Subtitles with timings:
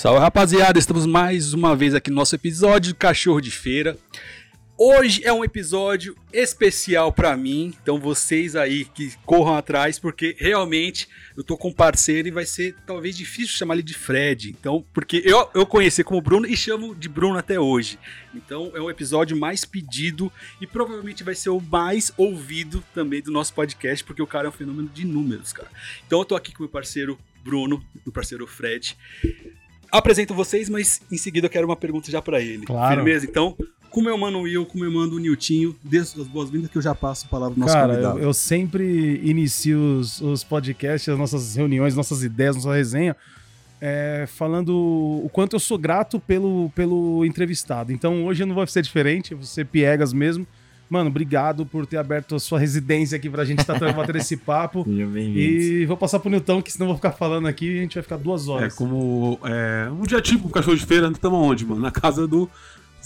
[0.00, 3.98] Salve rapaziada, estamos mais uma vez aqui no nosso episódio do Cachorro de Feira.
[4.78, 11.06] Hoje é um episódio especial pra mim, então vocês aí que corram atrás, porque realmente
[11.36, 14.48] eu tô com um parceiro e vai ser talvez difícil chamar ele de Fred.
[14.58, 17.98] Então, porque eu, eu conheci como Bruno e chamo de Bruno até hoje.
[18.34, 23.30] Então é um episódio mais pedido e provavelmente vai ser o mais ouvido também do
[23.30, 25.68] nosso podcast, porque o cara é um fenômeno de números, cara.
[26.06, 28.96] Então eu tô aqui com meu parceiro Bruno, meu parceiro Fred.
[29.90, 32.64] Apresento vocês, mas em seguida eu quero uma pergunta já pra ele.
[32.66, 32.96] Claro.
[32.96, 33.26] Firmeza?
[33.26, 33.56] Então,
[33.90, 37.26] com meu mano Will, com meu mano Niltinho, dê suas boas-vindas que eu já passo
[37.26, 38.18] a palavra pro nosso Cara, convidado.
[38.18, 43.16] eu, eu sempre inicio os, os podcasts, as nossas reuniões, nossas ideias, nossa resenha,
[43.80, 44.70] é, falando
[45.24, 47.92] o quanto eu sou grato pelo, pelo entrevistado.
[47.92, 50.46] Então hoje não vai ser diferente, ser piegas mesmo.
[50.90, 54.36] Mano, obrigado por ter aberto a sua residência aqui pra gente estar tá batendo esse
[54.38, 54.84] papo.
[54.88, 57.94] E vou passar pro Nilton, que senão eu vou ficar falando aqui e a gente
[57.94, 58.74] vai ficar duas É horas.
[58.74, 61.80] como é, um dia tipo cachorro de feira, estamos onde, mano?
[61.80, 62.50] Na casa do,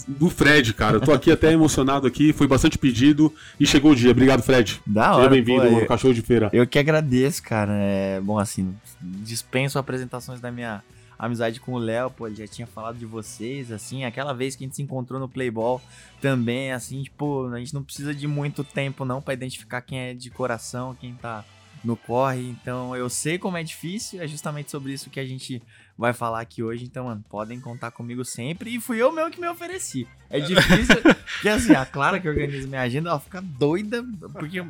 [0.07, 0.97] do Fred, cara.
[0.97, 4.09] Eu tô aqui até emocionado aqui, foi bastante pedido e chegou o dia.
[4.09, 4.81] Obrigado, Fred.
[4.87, 6.49] Da Seja hora, bem-vindo pô, ao eu- cachorro de feira.
[6.51, 7.71] Eu que agradeço, cara.
[7.75, 10.81] É, bom, assim, dispenso apresentações da minha
[11.17, 14.63] amizade com o Léo, pô, ele já tinha falado de vocês, assim, aquela vez que
[14.63, 15.81] a gente se encontrou no Playball
[16.21, 20.13] também, assim, tipo, a gente não precisa de muito tempo não pra identificar quem é
[20.13, 21.43] de coração, quem tá
[21.85, 25.61] no corre, então eu sei como é difícil, é justamente sobre isso que a gente
[25.97, 29.39] vai falar aqui hoje, então, mano, podem contar comigo sempre, e fui eu mesmo que
[29.39, 30.05] me ofereci.
[30.29, 34.61] É difícil, porque assim, a Clara que organiza minha agenda, ela fica doida, porque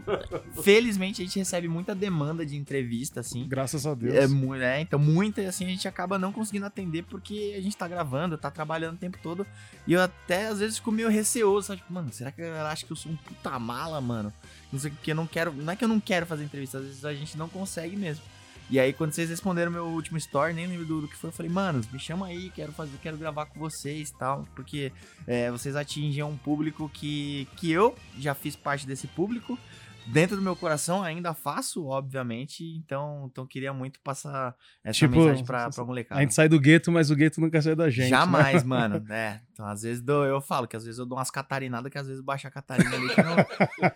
[0.61, 4.13] felizmente a gente recebe muita demanda de entrevista, assim, Graças a Deus.
[4.13, 7.61] é, mu- é, então muita e assim a gente acaba não conseguindo atender porque a
[7.61, 9.47] gente tá gravando, tá trabalhando o tempo todo.
[9.87, 11.79] E eu até às vezes fico meio receoso, sabe?
[11.81, 14.31] Tipo, mano, será que ela acha que eu sou um puta mala, mano?
[14.75, 15.53] Não sei o que, eu não quero.
[15.53, 18.23] Não é que eu não quero fazer entrevista, às vezes a gente não consegue mesmo.
[18.69, 21.33] E aí, quando vocês responderam meu último story, nem lembro do, do que foi, eu
[21.33, 24.45] falei, mano, me chama aí, quero fazer, quero gravar com vocês tal.
[24.55, 24.91] Porque
[25.27, 29.57] é, vocês atingem um público que, que eu já fiz parte desse público
[30.07, 35.45] dentro do meu coração ainda faço, obviamente, então, então queria muito passar essa Tipo, mensagem
[35.45, 36.19] pra, pra molecada.
[36.19, 38.03] A gente sai do gueto, mas o gueto nunca sai da gente.
[38.05, 38.09] né?
[38.09, 39.03] Jamais, mano.
[39.11, 41.97] É, então às vezes dou- eu falo que às vezes eu dou umas catarinadas que
[41.97, 43.35] às vezes baixa a catarina ali que não,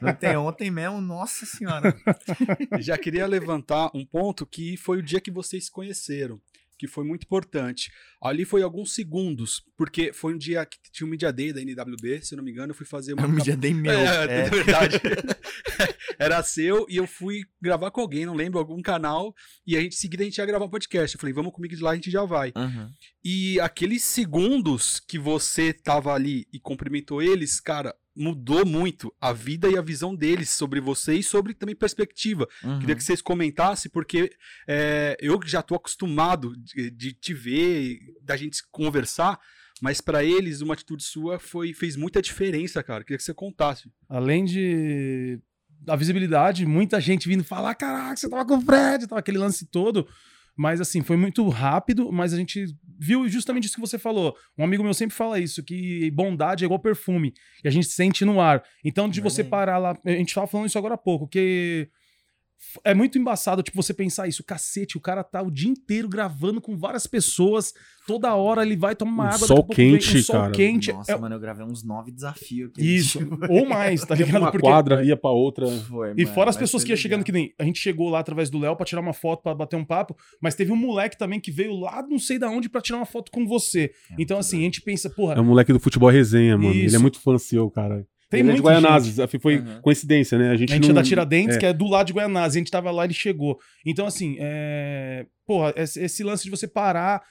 [0.01, 0.35] não tem.
[0.37, 1.95] Ontem mesmo, nossa senhora.
[2.79, 6.39] Já queria levantar um ponto que foi o dia que vocês se conheceram,
[6.79, 7.91] que foi muito importante.
[8.23, 12.21] Ali foi alguns segundos, porque foi um dia que tinha um Media Day da NWB,
[12.21, 13.23] se eu não me engano, eu fui fazer uma...
[13.23, 13.91] Eu me já dei meu.
[13.91, 14.39] É, é.
[14.39, 15.01] é verdade.
[16.17, 19.33] Era seu e eu fui gravar com alguém, não lembro, algum canal,
[19.67, 21.15] e a gente, em seguida a gente ia gravar um podcast.
[21.15, 22.53] Eu falei, vamos comigo de lá, a gente já vai.
[22.55, 22.89] Uhum.
[23.23, 29.69] E aqueles segundos que você tava ali e cumprimentou eles, cara, mudou muito a vida
[29.69, 32.47] e a visão deles sobre você e sobre também perspectiva.
[32.63, 32.79] Uhum.
[32.79, 34.31] Queria que vocês comentassem, porque
[34.67, 39.39] é, eu já tô acostumado de, de te ver, da gente conversar,
[39.81, 43.03] mas pra eles uma atitude sua foi, fez muita diferença, cara.
[43.03, 43.91] Queria que você contasse.
[44.07, 45.41] Além de
[45.81, 49.65] da visibilidade, muita gente vindo falar: caraca, você tava com o Fred, tava aquele lance
[49.65, 50.07] todo.
[50.59, 52.65] Mas assim, foi muito rápido, mas a gente
[52.99, 54.35] viu justamente isso que você falou.
[54.57, 58.25] Um amigo meu sempre fala isso, que bondade é igual perfume, que a gente sente
[58.25, 58.61] no ar.
[58.83, 59.51] Então, de você Verdade.
[59.51, 61.87] parar lá, a gente tava falando isso agora há pouco, que
[62.83, 66.59] é muito embaçado, tipo, você pensar isso, cacete, o cara tá o dia inteiro gravando
[66.61, 67.73] com várias pessoas,
[68.05, 70.51] toda hora ele vai tomar uma Um água, sol pouco vem quente, um sol cara.
[70.51, 70.91] quente.
[70.93, 72.69] Nossa, é- mano, eu gravei uns nove desafios.
[72.71, 73.37] aquele isso, dia.
[73.49, 74.41] ou mais, tá Ia pra ligado?
[74.41, 75.67] uma Porque quadra, ia pra outra.
[75.67, 78.19] Foi, e mano, fora as pessoas que iam chegando, que nem a gente chegou lá
[78.19, 81.17] através do Léo pra tirar uma foto, pra bater um papo, mas teve um moleque
[81.17, 83.91] também que veio lá não sei da onde pra tirar uma foto com você.
[84.11, 86.69] É, Então, assim, a gente pensa, porra, É um moleque do futebol resenha, mano.
[86.71, 86.95] Ele Isso.
[86.95, 88.05] é muito fã seu, cara.
[88.29, 89.17] Tem ele é de Guaianazes.
[89.41, 89.81] Foi Uhum.
[89.81, 90.49] coincidência, né?
[90.49, 90.91] A A gente, gente não...
[90.91, 91.59] é da Tiradentes, é.
[91.59, 92.55] que é do lado de Guianazes.
[92.55, 93.59] A gente tava lá e ele chegou.
[93.85, 95.25] Então, assim, é...
[95.45, 97.21] porra, esse, lance de você parar,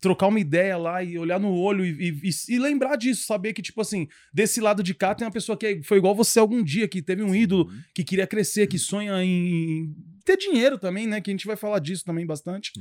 [0.00, 3.62] trocar uma ideia lá e olhar no olho e, e- e- lembrar disso, saber que,
[3.62, 6.62] tipo assim, desse lado de cá tem uma pessoa que é- foi igual você algum
[6.62, 9.94] dia, que teve um ídolo, que queria crescer, que sonha em
[10.24, 11.20] ter dinheiro também, né?
[11.22, 12.72] Que a gente vai falar disso também bastante.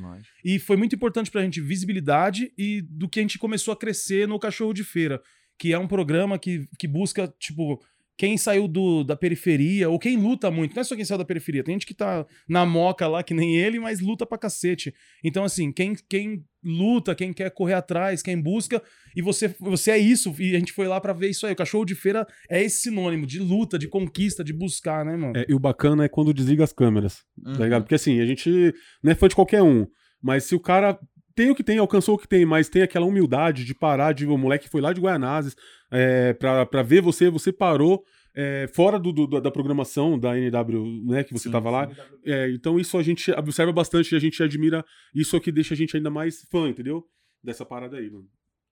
[0.44, 4.28] E foi muito importante pra gente visibilidade e do que a gente começou a crescer
[4.28, 5.22] no Cachorro de Feira,
[5.58, 7.80] que é um programa que, que busca, tipo,
[8.18, 11.26] quem saiu do, da periferia, ou quem luta muito, não é só quem saiu da
[11.26, 14.92] periferia, tem gente que tá na moca lá, que nem ele, mas luta pra cacete.
[15.24, 18.82] Então, assim, quem, quem luta, quem quer correr atrás, quem busca,
[19.16, 21.54] e você, você é isso, e a gente foi lá pra ver isso aí.
[21.54, 25.38] O Cachorro de Feira é esse sinônimo de luta, de conquista, de buscar, né, mano?
[25.38, 27.54] É, e o bacana é quando desliga as câmeras, Uhum.
[27.54, 27.84] tá ligado?
[27.84, 28.74] Porque assim, a gente
[29.04, 29.86] não é fã de qualquer um,
[30.22, 31.00] mas se o cara
[31.38, 34.26] tem o que tem, alcançou o que tem, mas tem aquela humildade de parar, de
[34.26, 35.56] o moleque foi lá de Guaianazes
[35.92, 38.04] é, pra, pra ver você, você parou
[38.36, 41.90] é, fora do, do- da programação da NW, né, que você Sim, tava lá.
[42.26, 45.52] É, então isso a gente observa bastante e a gente admira, isso é o que
[45.52, 47.04] deixa a gente ainda mais fã, entendeu?
[47.44, 48.26] dessa parada aí, mano.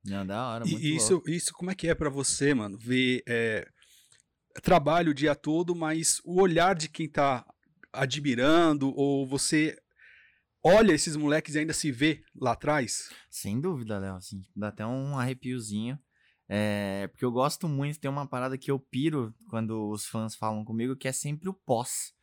[0.03, 1.29] Não, da hora, E muito isso, louco.
[1.29, 2.77] isso, como é que é pra você, mano?
[2.77, 3.65] Ver é,
[4.61, 7.45] trabalho o dia todo, mas o olhar de quem tá
[7.94, 9.77] admirando, ou você
[10.65, 13.12] olha esses moleques e ainda se vê lá atrás?
[13.29, 16.00] Sem dúvida, Léo, assim, dá até um arrepiozinho.
[16.50, 20.65] É, porque eu gosto muito, tem uma parada que eu piro quando os fãs falam
[20.65, 22.13] comigo, que é sempre o pós.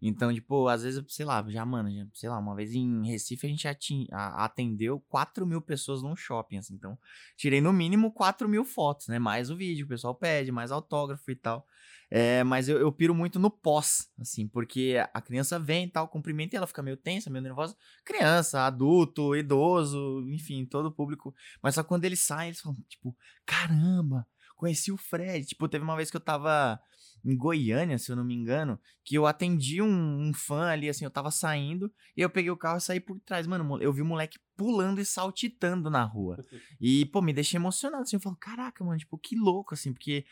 [0.00, 3.46] Então, tipo, às vezes, sei lá, já, mano, já, sei lá, uma vez em Recife
[3.48, 3.66] a gente
[4.12, 6.74] atendeu 4 mil pessoas num shopping, assim.
[6.74, 6.96] Então,
[7.36, 9.18] tirei no mínimo 4 mil fotos, né?
[9.18, 11.66] Mais o vídeo, o pessoal pede, mais autógrafo e tal.
[12.10, 16.08] É, mas eu, eu piro muito no pós, assim, porque a criança vem e tal,
[16.08, 17.76] cumprimenta e ela fica meio tensa, meio nervosa.
[18.04, 21.34] Criança, adulto, idoso, enfim, todo público.
[21.62, 23.14] Mas só quando eles saem, eles falam, tipo,
[23.44, 24.26] caramba,
[24.56, 25.46] conheci o Fred.
[25.46, 26.80] Tipo, teve uma vez que eu tava
[27.24, 31.04] em Goiânia, se eu não me engano, que eu atendi um, um fã ali, assim,
[31.04, 33.46] eu tava saindo, e eu peguei o carro e saí por trás.
[33.46, 36.44] Mano, eu vi o moleque pulando e saltitando na rua.
[36.80, 40.24] E, pô, me deixei emocionado, assim, eu falo, caraca, mano, tipo, que louco, assim, porque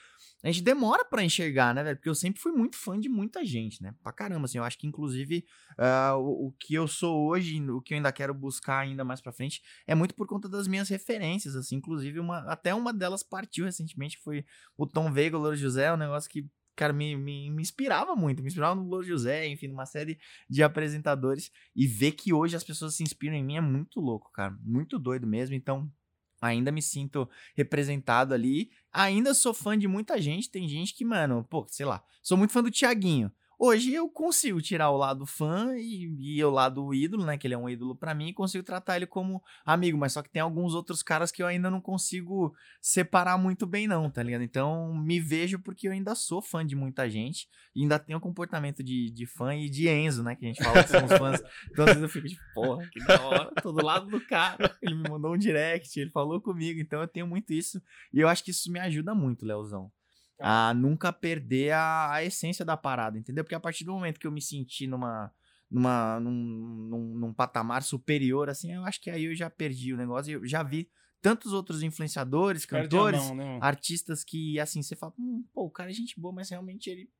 [0.42, 1.96] a gente demora pra enxergar, né, velho?
[1.96, 3.94] Porque eu sempre fui muito fã de muita gente, né?
[4.02, 5.44] Pra caramba, assim, eu acho que, inclusive,
[5.76, 9.20] ah, o, o que eu sou hoje, o que eu ainda quero buscar ainda mais
[9.20, 13.22] pra frente, é muito por conta das minhas referências, assim, inclusive, uma, até uma delas
[13.22, 14.44] partiu recentemente, foi
[14.76, 16.46] o Tom Veiga, o Louro José, um negócio que,
[16.76, 20.18] cara, me, me, me inspirava muito, me inspirava no Louro José, enfim, numa série
[20.48, 24.30] de apresentadores, e ver que hoje as pessoas se inspiram em mim é muito louco,
[24.32, 25.90] cara, muito doido mesmo, então...
[26.38, 27.26] Ainda me sinto
[27.56, 28.70] representado ali.
[28.92, 30.50] Ainda sou fã de muita gente.
[30.50, 33.32] Tem gente que, mano, pô, sei lá, sou muito fã do Tiaguinho.
[33.58, 37.38] Hoje eu consigo tirar o lado fã e, e o lado ídolo, né?
[37.38, 39.96] Que ele é um ídolo pra mim, e consigo tratar ele como amigo.
[39.96, 43.86] Mas só que tem alguns outros caras que eu ainda não consigo separar muito bem,
[43.86, 44.42] não, tá ligado?
[44.42, 47.48] Então me vejo porque eu ainda sou fã de muita gente.
[47.74, 50.36] E ainda tenho comportamento de, de fã e de Enzo, né?
[50.36, 51.42] Que a gente fala que somos fãs.
[51.70, 54.76] Então às vezes eu fico tipo, porra, que da hora, tô do lado do cara.
[54.82, 56.78] Ele me mandou um direct, ele falou comigo.
[56.78, 57.80] Então eu tenho muito isso.
[58.12, 59.90] E eu acho que isso me ajuda muito, Leozão
[60.38, 63.44] a nunca perder a, a essência da parada, entendeu?
[63.44, 65.32] Porque a partir do momento que eu me senti numa,
[65.70, 69.96] numa, num, num, num patamar superior, assim, eu acho que aí eu já perdi o
[69.96, 70.32] negócio.
[70.32, 70.90] Eu já vi
[71.20, 75.90] tantos outros influenciadores, cantores, mão, né, artistas que, assim, você fala, hum, pô, o cara
[75.90, 77.10] é gente boa, mas realmente ele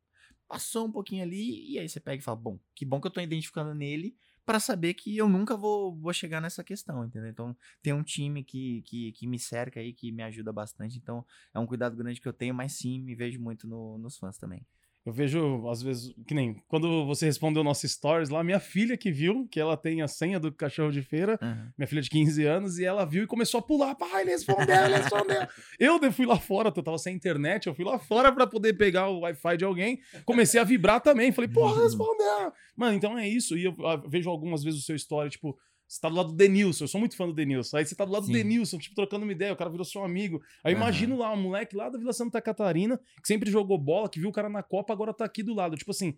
[0.47, 3.11] passou um pouquinho ali, e aí você pega e fala, bom, que bom que eu
[3.11, 4.17] tô identificando nele
[4.47, 7.31] pra saber que eu nunca vou, vou chegar nessa questão, entendeu?
[7.31, 11.27] Então, tem um time que, que, que me cerca aí, que me ajuda bastante, então
[11.55, 14.39] é um cuidado grande que eu tenho, mas sim, me vejo muito no- nos fãs
[14.39, 14.65] também.
[15.07, 19.13] Eu vejo, às vezes, que nem quando você respondeu nosso stories lá, minha filha que
[19.13, 21.73] viu, que ela tem a senha do cachorro de feira, Aham.
[21.79, 23.95] minha filha de 15 anos, e ela viu e começou a pular.
[23.95, 25.47] Pai, ele respondeu, ele respondeu.
[25.79, 29.09] eu fui lá fora, eu tava sem internet, eu fui lá fora pra poder pegar
[29.09, 31.31] o Wi-Fi de alguém, comecei a vibrar também.
[31.31, 32.53] Falei, porra, respondeu.
[32.77, 33.57] Mano, então é isso.
[33.57, 35.57] E eu, ah, vejo algumas vezes o seu story, tipo,
[35.87, 37.77] você tá do lado do Denilson, eu sou muito fã do Denilson.
[37.77, 38.33] Aí você tá do lado Sim.
[38.33, 40.43] do Denilson, tipo, trocando uma ideia, o cara virou seu amigo.
[40.65, 40.85] Aí eu Aham.
[40.87, 44.29] imagino lá um moleque lá da Vila Santa Catarina, que sempre jogou bola, que viu
[44.29, 45.77] o cara na Copa, agora tá aqui do lado.
[45.77, 46.17] Tipo assim,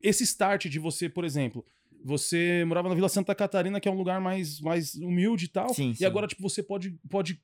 [0.00, 1.64] esse start de você, por exemplo,
[2.04, 5.72] você morava na Vila Santa Catarina, que é um lugar mais, mais humilde e tal,
[5.72, 6.04] Sim, e sim.
[6.04, 7.40] agora, tipo, você pode, pode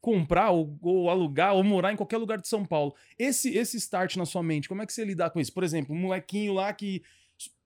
[0.00, 2.94] comprar ou, ou alugar ou morar em qualquer lugar de São Paulo.
[3.18, 5.52] Esse, esse start na sua mente, como é que você lidar com isso?
[5.52, 7.02] Por exemplo, um molequinho lá que,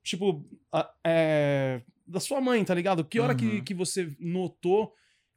[0.02, 3.04] tipo, a- é, da sua mãe, tá ligado?
[3.04, 3.64] Que hora que, Uhum.
[3.64, 4.92] que você notou,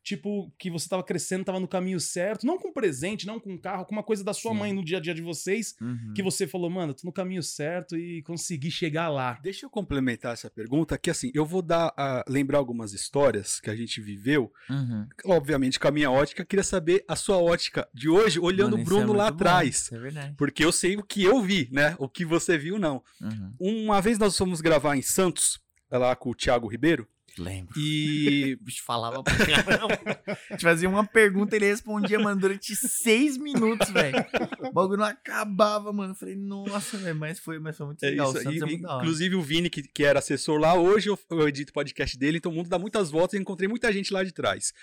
[0.05, 3.85] tipo, que você tava crescendo, tava no caminho certo, não com presente, não com carro,
[3.85, 4.57] com uma coisa da sua Sim.
[4.59, 6.11] mãe no dia a dia de vocês, Uhum.
[6.13, 9.39] que você falou, mano, tô no caminho certo e consegui chegar lá.
[9.41, 13.69] Deixa eu complementar essa pergunta, que assim, eu vou dar a lembrar algumas histórias que
[13.69, 15.07] a gente viveu, Uhum.
[15.23, 18.85] obviamente com a minha ótica, queria saber a sua ótica de hoje, olhando Mano, o
[18.85, 19.89] Bruno é lá bom, atrás.
[19.89, 20.35] É verdade.
[20.37, 21.95] Porque eu sei o que eu vi, né?
[21.97, 23.01] O que você viu, não.
[23.21, 23.83] Uhum.
[23.85, 25.62] Uma vez nós fomos gravar em Santos,
[25.97, 27.07] lá com o Thiago Ribeiro,
[27.37, 27.73] Lembro.
[27.77, 29.99] e O bicho falava pra caramba.
[30.49, 34.17] A gente fazia uma pergunta e ele respondia, mano, durante seis minutos, velho.
[34.61, 36.11] O bagulho não acabava, mano.
[36.11, 38.29] Eu falei, nossa, velho, mas foi, mas foi muito É legal.
[38.29, 41.09] isso, o Santos e- é muito inclusive o Vini, que, que era assessor lá, hoje
[41.09, 43.91] eu, eu edito o podcast dele, então o mundo dá muitas voltas e encontrei muita
[43.91, 44.73] gente lá de trás.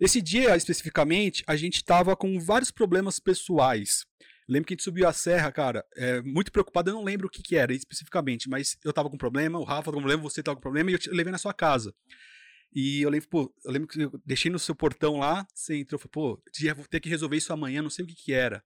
[0.00, 4.06] Esse dia, especificamente, a gente tava com vários problemas pessoais.
[4.48, 7.30] Lembro que a gente subiu a serra, cara, é, muito preocupado, eu não lembro o
[7.30, 10.56] que que era especificamente, mas eu tava com problema, o Rafa com problema, você tava
[10.56, 11.94] com problema, e eu te levei na sua casa.
[12.74, 15.98] E eu lembro, pô, eu lembro que eu deixei no seu portão lá, você entrou,
[15.98, 16.42] falou, pô,
[16.74, 18.62] vou ter que resolver isso amanhã, não sei o que que era.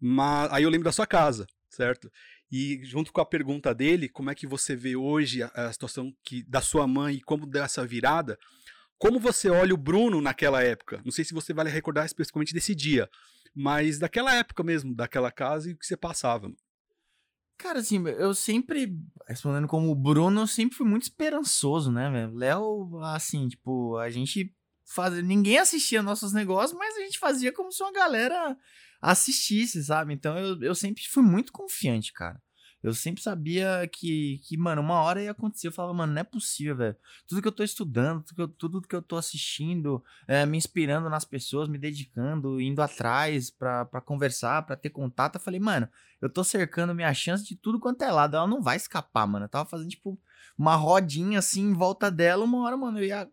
[0.00, 2.10] Mas aí eu lembro da sua casa, certo?
[2.50, 6.12] E junto com a pergunta dele, como é que você vê hoje a, a situação
[6.24, 8.38] que, da sua mãe e como deu essa virada?
[8.98, 11.00] Como você olha o Bruno naquela época?
[11.04, 13.08] Não sei se você vai recordar especificamente desse dia,
[13.54, 16.52] mas daquela época mesmo, daquela casa e o que você passava.
[17.56, 18.92] Cara, assim, eu sempre,
[19.28, 22.34] respondendo como o Bruno, eu sempre fui muito esperançoso, né, velho?
[22.34, 24.52] Léo, assim, tipo, a gente
[24.84, 25.22] fazer.
[25.22, 28.56] Ninguém assistia nossos negócios, mas a gente fazia como se uma galera
[29.00, 30.12] assistisse, sabe?
[30.12, 32.42] Então eu, eu sempre fui muito confiante, cara.
[32.84, 35.68] Eu sempre sabia que, que, mano, uma hora ia acontecer.
[35.68, 36.96] Eu falava, mano, não é possível, velho.
[37.26, 40.58] Tudo que eu tô estudando, tudo que eu, tudo que eu tô assistindo, é, me
[40.58, 45.36] inspirando nas pessoas, me dedicando, indo atrás pra, pra conversar, pra ter contato.
[45.36, 45.88] Eu falei, mano,
[46.20, 48.36] eu tô cercando minha chance de tudo quanto é lado.
[48.36, 49.46] Ela não vai escapar, mano.
[49.46, 50.20] Eu tava fazendo, tipo,
[50.58, 52.44] uma rodinha assim em volta dela.
[52.44, 53.30] Uma hora, mano, eu ia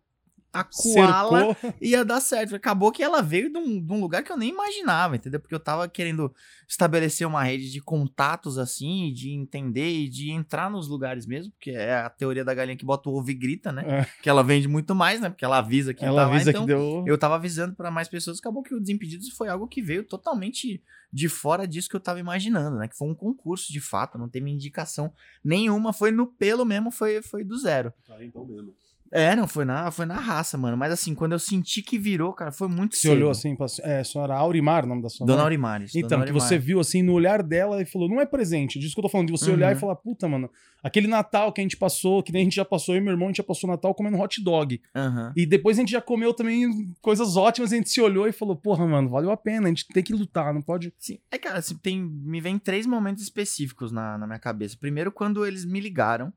[0.52, 1.74] a koala Cercou.
[1.80, 2.54] ia dar certo.
[2.54, 5.40] Acabou que ela veio de um, de um lugar que eu nem imaginava, entendeu?
[5.40, 6.32] Porque eu tava querendo
[6.68, 11.70] estabelecer uma rede de contatos assim, de entender e de entrar nos lugares mesmo, porque
[11.70, 13.82] é a teoria da galinha que bota o ovo e grita, né?
[13.86, 14.22] É.
[14.22, 15.30] Que ela vende muito mais, né?
[15.30, 17.04] Porque ela avisa que Ela tá lá, avisa então que deu.
[17.06, 20.82] eu tava avisando pra mais pessoas, acabou que o Desimpedidos foi algo que veio totalmente
[21.12, 22.88] de fora disso que eu tava imaginando, né?
[22.88, 25.12] Que foi um concurso de fato, não teve indicação
[25.44, 27.92] nenhuma, foi no pelo mesmo, foi, foi do zero.
[28.06, 28.74] Tá, então mesmo.
[29.12, 30.74] É, não, foi na, foi na raça, mano.
[30.76, 33.12] Mas assim, quando eu senti que virou, cara, foi muito Você cedo.
[33.12, 35.44] olhou assim, pra, é, senhora Aurimar, o nome da sua Dona mãe?
[35.44, 35.94] Aurimares.
[35.94, 36.66] Então, Dona que você Aurimar.
[36.66, 39.26] viu assim no olhar dela e falou, não é presente, disso que eu tô falando,
[39.26, 39.80] de você olhar e Uhum.
[39.80, 40.48] falar, puta, mano,
[40.82, 43.12] aquele Natal que a gente passou, que nem a gente já passou, eu e meu
[43.12, 44.80] irmão, a gente já passou Natal comendo hot dog.
[44.96, 45.32] Aham.
[45.36, 48.56] E depois a gente já comeu também coisas ótimas, a gente se olhou e falou,
[48.56, 50.90] porra, mano, valeu a pena, a gente tem que lutar, não pode.
[50.98, 51.18] Sim.
[51.30, 54.74] É, cara, assim, tem, me vem três momentos específicos na, na minha cabeça.
[54.80, 56.32] Primeiro, quando eles me ligaram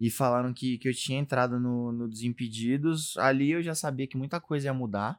[0.00, 4.16] e falaram que, que eu tinha entrado no, no Desimpedidos, ali eu já sabia que
[4.16, 5.18] muita coisa ia mudar.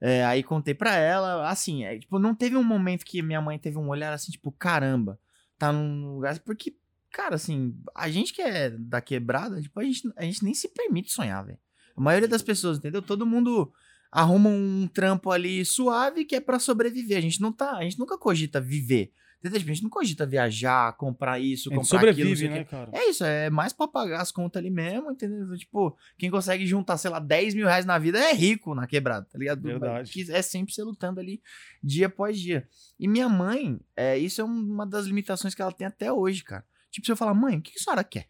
[0.00, 3.58] É, aí contei pra ela, assim, é, tipo, não teve um momento que minha mãe
[3.58, 5.18] teve um olhar assim, tipo, caramba,
[5.58, 6.38] tá num lugar.
[6.40, 6.76] Porque,
[7.10, 10.68] cara, assim, a gente que é da quebrada, tipo, a gente, a gente nem se
[10.68, 11.58] permite sonhar, velho.
[11.96, 13.00] A maioria das pessoas, entendeu?
[13.00, 13.72] Todo mundo
[14.14, 17.18] arruma um trampo ali suave que é pra sobreviver.
[17.18, 19.12] A gente não tá, a gente nunca cogita viver.
[19.44, 22.58] A gente não cogita viajar, comprar isso, comprar aquilo, sobrevive, sei o quê.
[22.60, 22.90] né, cara?
[22.94, 25.54] É isso, é mais pra pagar as contas ali mesmo, entendeu?
[25.58, 29.26] Tipo, quem consegue juntar, sei lá, 10 mil reais na vida é rico na quebrada,
[29.30, 29.60] tá ligado?
[29.60, 30.32] Verdade.
[30.32, 31.42] É sempre se lutando ali
[31.82, 32.66] dia após dia.
[32.98, 36.64] E minha mãe, é, isso é uma das limitações que ela tem até hoje, cara.
[36.90, 38.28] Tipo, se eu falar, mãe, o que a senhora quer?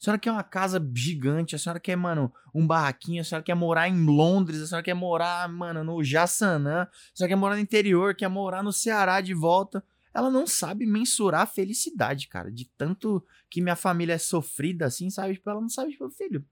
[0.00, 3.54] A senhora quer uma casa gigante, a senhora quer, mano, um barraquinho, a senhora quer
[3.54, 7.60] morar em Londres, a senhora quer morar, mano, no Jaçanã, a senhora quer morar no
[7.60, 9.84] interior, quer morar no Ceará de volta.
[10.14, 15.10] Ela não sabe mensurar a felicidade, cara, de tanto que minha família é sofrida assim,
[15.10, 15.34] sabe?
[15.34, 16.44] Tipo, ela não sabe, tipo, filho,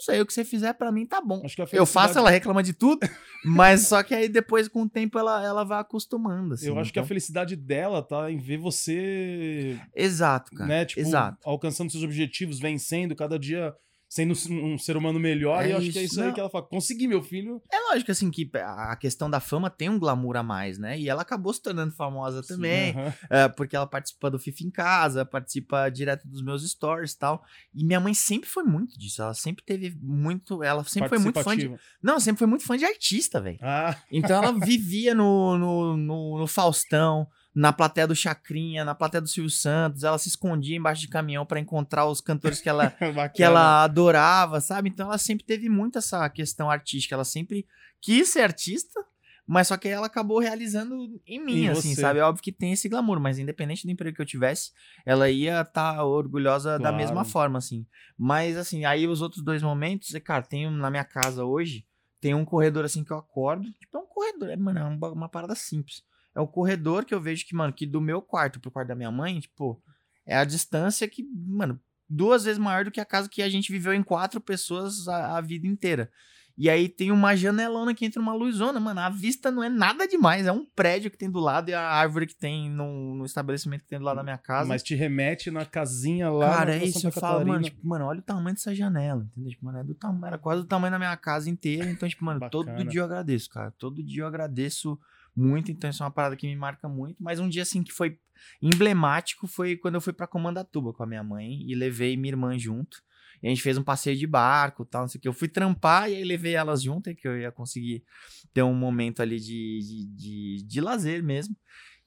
[0.00, 1.42] sei, o que você fizer pra mim tá bom.
[1.72, 3.00] Eu faço, ela reclama de tudo,
[3.44, 6.66] mas só que aí depois, com o tempo, ela, ela vai acostumando, assim.
[6.68, 10.66] Eu acho que a então- felicidade dela tá em ver você, Exato, cara.
[10.68, 11.38] né, tipo, Exato.
[11.44, 13.74] alcançando seus objetivos, vencendo, cada dia
[14.10, 15.64] sendo um ser humano melhor.
[15.64, 16.34] É e eu acho que é isso, isso aí não.
[16.34, 16.66] que ela fala.
[16.66, 17.62] Consegui, meu filho.
[17.72, 20.98] É lógico, assim, que a questão da fama tem um glamour a mais, né?
[20.98, 23.14] E ela acabou se tornando famosa também, Aham.
[23.30, 27.44] é, porque ela participa do FIFA em Casa, participa direto dos meus stories e tal.
[27.72, 29.22] E minha mãe sempre foi muito disso.
[29.22, 30.60] Ela sempre teve muito.
[30.64, 31.72] Ela sempre foi muito fã de.
[32.02, 33.58] Não, sempre foi muito fã de artista, velho.
[33.62, 39.20] Ah, Então ela vivia no, no, no, no Faustão, na plateia do Chacrinha, na plateia
[39.20, 40.04] do Silvio Santos.
[40.04, 43.28] Ela se escondia embaixo de caminhão pra encontrar os cantores que ela, bacana.
[43.30, 44.88] que ela adorava, sabe?
[44.88, 47.14] Então ela sempre teve muito essa questão artística.
[47.14, 47.66] Ela sempre
[48.00, 48.98] quis ser artista,
[49.46, 52.00] mas só que ela acabou realizando em mim, Em assim, você.
[52.02, 52.20] sabe?
[52.20, 54.70] É óbvio que tem esse glamour, mas independente do emprego que eu tivesse,
[55.04, 56.96] ela ia estar orgulhosa da Claro.
[56.96, 57.84] mesma forma, assim.
[58.16, 61.84] Mas, assim, aí os outros dois momentos, é, cara, tem um na minha casa hoje,
[62.20, 65.08] tem um corredor assim que eu acordo, tipo, é um corredor, é, mano, é uma,
[65.10, 66.02] uma parada simples.
[66.34, 68.94] É o corredor que eu vejo que, mano, que do meu quarto pro quarto da
[68.94, 69.82] minha mãe, tipo,
[70.26, 73.72] é a distância que, mano, duas vezes maior do que a casa que a gente
[73.72, 76.10] viveu em quatro pessoas a, a vida inteira.
[76.58, 79.00] E aí tem uma janelona que entra uma luzona, mano.
[79.00, 80.46] A vista não é nada demais.
[80.46, 83.82] É um prédio que tem do lado e a árvore que tem no, no estabelecimento
[83.84, 84.68] que tem do lado da minha casa.
[84.68, 86.56] Mas te remete na casinha lá.
[86.56, 87.06] Cara, é isso.
[87.06, 89.52] Eu falo, mano, tipo, mano, olha o tamanho dessa janela, entendeu?
[89.52, 91.90] Tipo, mano, é do tamanho, era quase o tamanho da minha casa inteira.
[91.90, 93.70] Então, tipo, mano, todo dia eu agradeço, cara.
[93.78, 94.98] Todo dia eu agradeço
[95.34, 95.70] muito.
[95.70, 97.22] Então, isso é uma parada que me marca muito.
[97.22, 98.18] Mas um dia, assim, que foi
[98.60, 102.58] emblemático foi quando eu fui pra Comandatuba com a minha mãe e levei minha irmã
[102.58, 103.02] junto.
[103.42, 105.28] E a gente fez um passeio de barco tal, não sei o que.
[105.28, 108.04] Eu fui trampar e aí levei elas junto, que eu ia conseguir
[108.52, 111.56] ter um momento ali de, de, de, de lazer mesmo.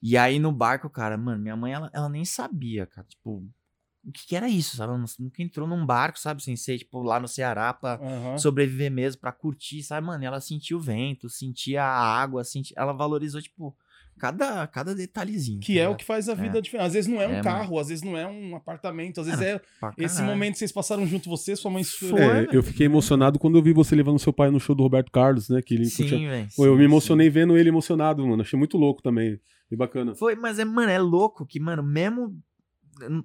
[0.00, 3.06] E aí no barco, cara, mano, minha mãe, ela, ela nem sabia, cara.
[3.08, 3.44] Tipo,
[4.06, 4.90] o que, que era isso, sabe?
[4.92, 6.42] Ela nu- nunca entrou num barco, sabe?
[6.42, 8.38] Sem ser, tipo, lá no Ceará pra Aham.
[8.38, 10.06] sobreviver mesmo, pra curtir, sabe?
[10.06, 12.74] Mano, ela sentia o vento, sentia a água, sentia...
[12.78, 13.74] ela valorizou, tipo,
[14.18, 15.60] cada, cada detalhezinho.
[15.60, 16.86] Que é o que faz a vida diferente.
[16.86, 17.44] Às vezes não é um É, mano.
[17.44, 19.60] carro, às vezes não é um apartamento, às vezes é
[19.98, 22.20] esse momento que vocês passaram junto, você, sua mãe, Foi, sua...
[22.20, 25.10] É, eu fiquei emocionado quando eu vi você levando seu pai no show do Roberto
[25.10, 25.60] Carlos, né?
[25.62, 26.48] Que ele Sim, curtia- velho.
[26.56, 26.90] Pô, eu sim, me sim.
[26.90, 28.42] emocionei vendo ele emocionado, mano.
[28.42, 29.40] Achei muito louco também.
[29.70, 30.14] Bem bacana.
[30.14, 32.38] Foi, mas é, mano, é louco que, mano, mesmo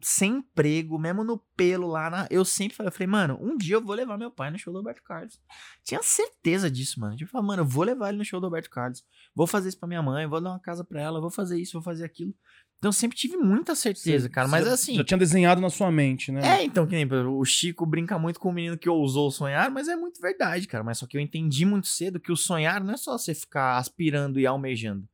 [0.02, 3.76] sem emprego, mesmo no pelo lá, na- eu sempre falei, eu falei, mano, um dia
[3.76, 5.40] eu vou levar meu pai no show do Roberto Carlos.
[5.84, 7.16] Tinha certeza disso, mano.
[7.16, 9.04] Tipo, mano, eu vou levar ele no show do Roberto Carlos.
[9.36, 11.74] Vou fazer isso pra minha mãe, vou dar uma casa pra ela, vou fazer isso,
[11.74, 12.34] vou fazer aquilo.
[12.78, 14.48] Então eu sempre tive muita certeza, cara.
[14.48, 14.96] Mas assim.
[14.96, 16.60] Já tinha desenhado na sua mente, né?
[16.60, 19.90] É, então, que nem o Chico brinca muito com o menino que ousou sonhar, mas
[19.90, 20.82] é muito verdade, cara.
[20.84, 23.78] Mas só que eu entendi muito cedo que o sonhar não é só você ficar
[23.78, 25.06] aspirando e almejando.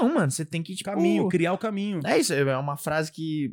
[0.00, 0.88] Não, mano, você tem que, tipo...
[0.88, 2.00] Caminho, criar o caminho.
[2.06, 3.52] É isso, é uma frase que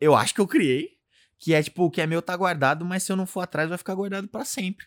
[0.00, 0.90] eu acho que eu criei,
[1.38, 3.68] que é tipo, o que é meu tá guardado, mas se eu não for atrás
[3.68, 4.86] vai ficar guardado pra sempre.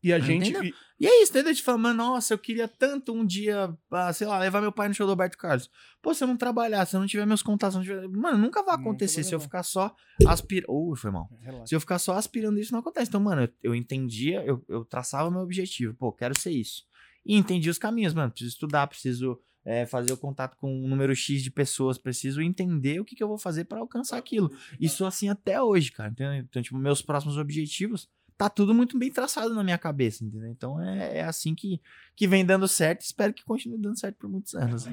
[0.00, 0.50] E a gente.
[0.50, 0.62] Entendeu?
[0.64, 1.52] e- E é isso, entendeu?
[1.52, 4.86] Tipo, falar, mano, nossa, eu queria tanto um dia, ah, sei lá, levar meu pai
[4.88, 5.68] no show do Roberto Carlos.
[6.00, 8.06] Pô, se eu não trabalhar, se eu não tiver meus contatos, não tiver...
[8.08, 9.92] Mano, nunca vai Nunca acontecer vai se eu ficar só
[10.26, 10.70] aspirando...
[10.72, 11.28] Ui, foi mal.
[11.40, 11.66] Relaxa.
[11.66, 13.08] Se eu ficar só aspirando isso, não acontece.
[13.08, 15.94] Então, mano, eu, eu entendia, eu, eu traçava meu objetivo.
[15.94, 16.84] Pô, quero ser isso.
[17.26, 18.30] E entendi os caminhos, mano.
[18.30, 23.00] Preciso estudar, preciso é, fazer o contato com um número X de pessoas, preciso entender
[23.00, 24.50] o que, que eu vou fazer pra alcançar aquilo.
[24.80, 26.08] Isso assim até hoje, cara.
[26.08, 26.32] Entendeu?
[26.32, 28.08] Então, tipo, meus próximos objetivos,
[28.38, 30.48] tá tudo muito bem traçado na minha cabeça, entendeu?
[30.48, 31.82] Então é, é assim que,
[32.16, 33.02] que vem dando certo.
[33.02, 34.86] Espero que continue dando certo por muitos anos.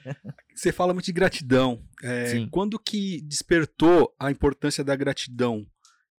[0.56, 1.84] Você fala muito de gratidão.
[2.02, 5.66] É, quando que despertou a importância da gratidão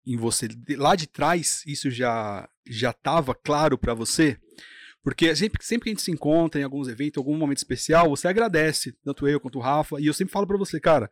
[0.05, 0.49] em você?
[0.77, 4.37] Lá de trás, isso já já estava claro para você?
[5.03, 8.27] Porque sempre, sempre que a gente se encontra em alguns eventos, algum momento especial, você
[8.27, 11.09] agradece, tanto eu quanto o Rafa, e eu sempre falo para você, cara,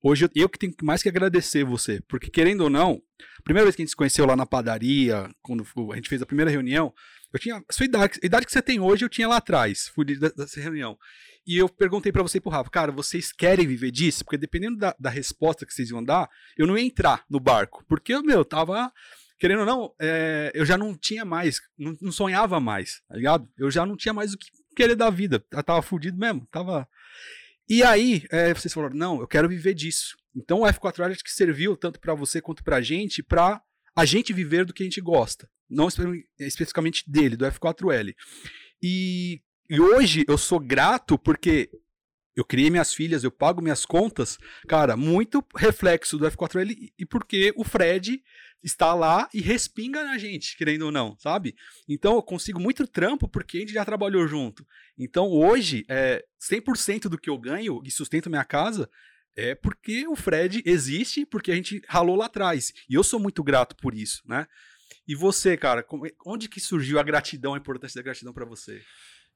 [0.00, 3.02] hoje eu, eu que tenho mais que agradecer você, porque querendo ou não,
[3.38, 6.22] a primeira vez que a gente se conheceu lá na padaria, quando a gente fez
[6.22, 6.94] a primeira reunião,
[7.32, 9.88] eu tinha a sua idade, a idade que você tem hoje, eu tinha lá atrás,
[9.88, 10.96] fui de- dessa reunião.
[11.44, 14.24] E eu perguntei pra você e pro Rafa, cara, vocês querem viver disso?
[14.24, 17.84] Porque dependendo da, da resposta que vocês iam dar, eu não ia entrar no barco.
[17.88, 18.92] Porque, meu, tava.
[19.42, 23.48] Querendo ou não, é, eu já não tinha mais, não, não sonhava mais, tá ligado?
[23.58, 24.46] Eu já não tinha mais o que
[24.76, 25.44] querer da vida.
[25.50, 26.86] Eu tava fudido mesmo, tava.
[27.68, 30.16] E aí, é, vocês falaram, não, eu quero viver disso.
[30.36, 33.60] Então o F4L acho que serviu tanto pra você quanto pra gente, pra
[33.96, 35.50] a gente viver do que a gente gosta.
[35.68, 38.14] Não espe- especificamente dele, do F4L.
[38.80, 41.68] E, e hoje eu sou grato porque
[42.36, 47.52] eu criei minhas filhas, eu pago minhas contas, cara, muito reflexo do F4L e- porque
[47.56, 48.22] o Fred
[48.62, 51.54] está lá e respinga na gente, querendo ou não, sabe?
[51.88, 54.64] Então eu consigo muito trampo porque a gente já trabalhou junto.
[54.96, 58.88] Então hoje, é, 100% do que eu ganho e sustento minha casa
[59.36, 62.72] é porque o Fred existe, porque a gente ralou lá atrás.
[62.88, 64.46] E eu sou muito grato por isso, né?
[65.08, 68.80] E você, cara, como- onde que surgiu a gratidão, a importância da gratidão pra você?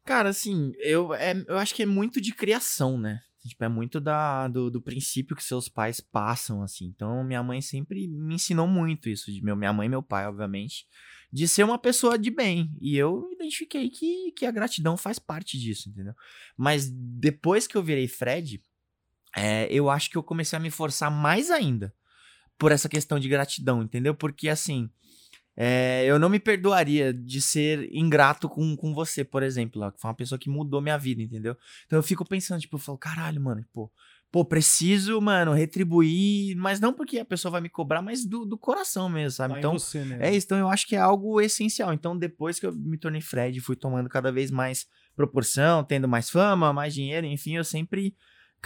[0.06, 3.20] Cara, assim, eu, é, eu acho que é muito de criação, né?
[3.44, 6.86] Tipo, é muito da, do, do princípio que seus pais passam, assim.
[6.86, 10.26] Então, minha mãe sempre me ensinou muito isso, de meu, minha mãe e meu pai,
[10.26, 10.86] obviamente,
[11.32, 12.72] de ser uma pessoa de bem.
[12.80, 16.14] E eu identifiquei que, que a gratidão faz parte disso, entendeu?
[16.56, 18.62] Mas depois que eu virei Fred,
[19.36, 21.92] é, eu acho que eu comecei a me forçar mais ainda
[22.56, 24.14] por essa questão de gratidão, entendeu?
[24.14, 24.88] Porque, assim,
[25.56, 30.00] é, eu não me perdoaria de ser ingrato com, com você, por exemplo, lá, que
[30.00, 31.56] foi uma pessoa que mudou minha vida, entendeu?
[31.86, 33.90] Então eu fico pensando, tipo, eu falo, caralho, mano, pô,
[34.30, 38.58] pô, preciso, mano, retribuir, mas não porque a pessoa vai me cobrar, mas do, do
[38.58, 39.54] coração mesmo, sabe?
[39.54, 40.22] Tá então, você mesmo.
[40.22, 41.94] é isso, então eu acho que é algo essencial.
[41.94, 46.28] Então, depois que eu me tornei Fred, fui tomando cada vez mais proporção, tendo mais
[46.28, 48.14] fama, mais dinheiro, enfim, eu sempre.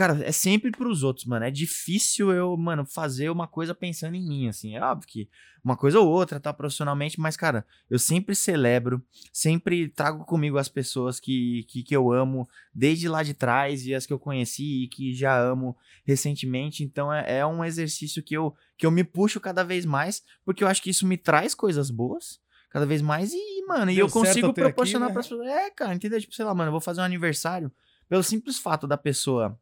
[0.00, 1.44] Cara, é sempre pros outros, mano.
[1.44, 4.74] É difícil eu, mano, fazer uma coisa pensando em mim, assim.
[4.74, 5.28] É óbvio que
[5.62, 10.70] uma coisa ou outra, tá, profissionalmente, mas, cara, eu sempre celebro, sempre trago comigo as
[10.70, 14.84] pessoas que, que, que eu amo desde lá de trás e as que eu conheci
[14.84, 16.82] e que já amo recentemente.
[16.82, 20.64] Então, é, é um exercício que eu, que eu me puxo cada vez mais, porque
[20.64, 24.06] eu acho que isso me traz coisas boas cada vez mais e, mano, e Deu
[24.06, 25.12] eu certo consigo proporcionar né?
[25.12, 25.46] pras pessoas.
[25.46, 26.18] É, cara, entendeu?
[26.18, 27.70] Tipo, sei lá, mano, eu vou fazer um aniversário
[28.08, 29.60] pelo simples fato da pessoa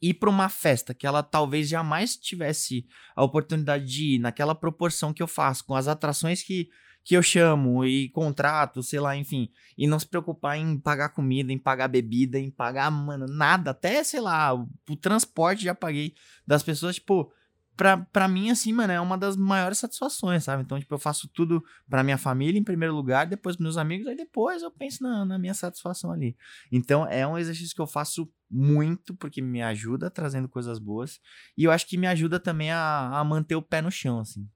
[0.00, 5.12] ir pra uma festa que ela talvez jamais tivesse a oportunidade de ir naquela proporção
[5.12, 6.68] que eu faço, com as atrações que,
[7.04, 11.52] que eu chamo e contrato, sei lá, enfim, e não se preocupar em pagar comida,
[11.52, 16.14] em pagar bebida, em pagar, mano, nada, até, sei lá, o transporte já paguei
[16.46, 17.32] das pessoas, tipo,
[17.78, 20.64] pra, pra mim, assim, mano, é uma das maiores satisfações, sabe?
[20.64, 24.08] Então, tipo, eu faço tudo pra minha família em primeiro lugar, depois pros meus amigos,
[24.08, 26.36] aí depois eu penso na, na minha satisfação ali.
[26.72, 31.20] Então, é um exercício que eu faço muito, porque me ajuda trazendo coisas boas,
[31.56, 34.48] e eu acho que me ajuda também a, a manter o pé no chão, assim.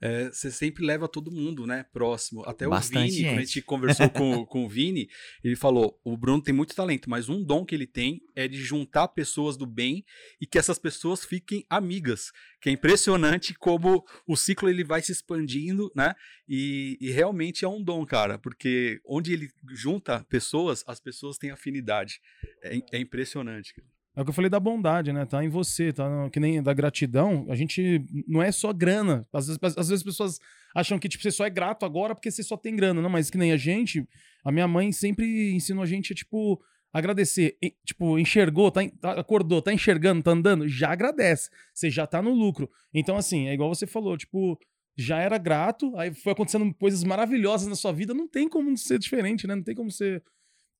[0.00, 2.42] É, você sempre leva todo mundo, né, próximo.
[2.46, 3.54] Até Bastante o Vini, quando a gente.
[3.54, 5.08] gente conversou com, com o Vini,
[5.42, 8.58] ele falou: o Bruno tem muito talento, mas um dom que ele tem é de
[8.58, 10.04] juntar pessoas do bem
[10.40, 12.30] e que essas pessoas fiquem amigas.
[12.60, 16.14] Que é impressionante como o ciclo ele vai se expandindo, né?
[16.48, 21.50] E, e realmente é um dom, cara, porque onde ele junta pessoas, as pessoas têm
[21.50, 22.20] afinidade.
[22.62, 23.74] É, é impressionante.
[23.74, 23.95] cara.
[24.16, 25.26] É o que eu falei da bondade, né?
[25.26, 27.46] Tá em você, tá no- que nem da gratidão.
[27.50, 29.26] A gente não é só grana.
[29.32, 30.38] Às vezes, às vezes as pessoas
[30.74, 33.02] acham que tipo, você só é grato agora porque você só tem grana.
[33.02, 34.08] Não, mas que nem a gente,
[34.42, 36.58] a minha mãe sempre ensinou a gente a, tipo,
[36.92, 37.58] agradecer.
[37.62, 41.50] E, tipo, enxergou, tá, tá- acordou, tá enxergando, tá andando, já agradece.
[41.74, 42.70] Você já tá no lucro.
[42.94, 44.58] Então, assim, é igual você falou, tipo,
[44.96, 48.98] já era grato, aí foi acontecendo coisas maravilhosas na sua vida, não tem como ser
[48.98, 49.54] diferente, né?
[49.54, 50.22] Não tem como ser.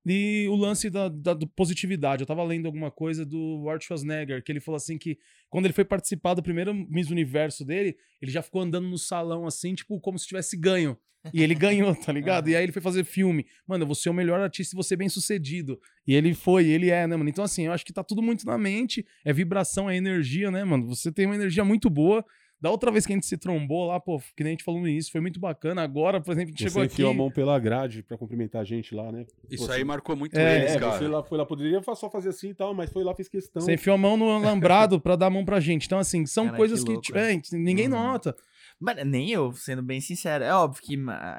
[0.08, 2.22] E o lance da, da do positividade.
[2.22, 5.18] Eu tava lendo alguma coisa do Art Schwarzenegger, que ele falou assim que
[5.50, 9.46] quando ele foi participar do primeiro Miss Universo dele, ele já ficou andando no salão
[9.46, 10.96] assim, tipo, como se tivesse ganho.
[11.34, 12.46] E ele ganhou, tá ligado?
[12.48, 13.44] E aí ele foi fazer filme.
[13.66, 15.80] Mano, eu vou ser o melhor artista e vou ser bem sucedido.
[16.06, 17.28] E ele foi, ele é, né, mano?
[17.28, 19.04] Então, assim, eu acho que tá tudo muito na mente.
[19.24, 20.86] É vibração, é energia, né, mano?
[20.86, 22.24] Você tem uma energia muito boa.
[22.66, 24.80] Da outra vez que a gente se trombou lá, pô, que nem a gente falou
[24.80, 25.82] no início, foi muito bacana.
[25.82, 26.94] Agora, por exemplo, a gente Você chegou aqui.
[26.94, 29.24] enfiou a mão pela grade pra cumprimentar a gente lá, né?
[29.48, 30.98] Isso Pô, aí você- marcou muito É, eles, É, cara.
[30.98, 33.62] você lá, foi lá, poderia só fazer assim e tal, mas foi lá, fez questão.
[33.62, 35.86] Você enfiou a mão no alambrado pra dar a mão pra gente.
[35.86, 37.34] Então, assim, são Caralho, coisas que que, louco, né?
[37.34, 37.92] é, ninguém Uhum.
[37.94, 38.34] nota.
[38.80, 40.42] Mas nem eu, sendo bem sincero.
[40.42, 40.98] É óbvio que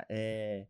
[0.10, 0.66] é,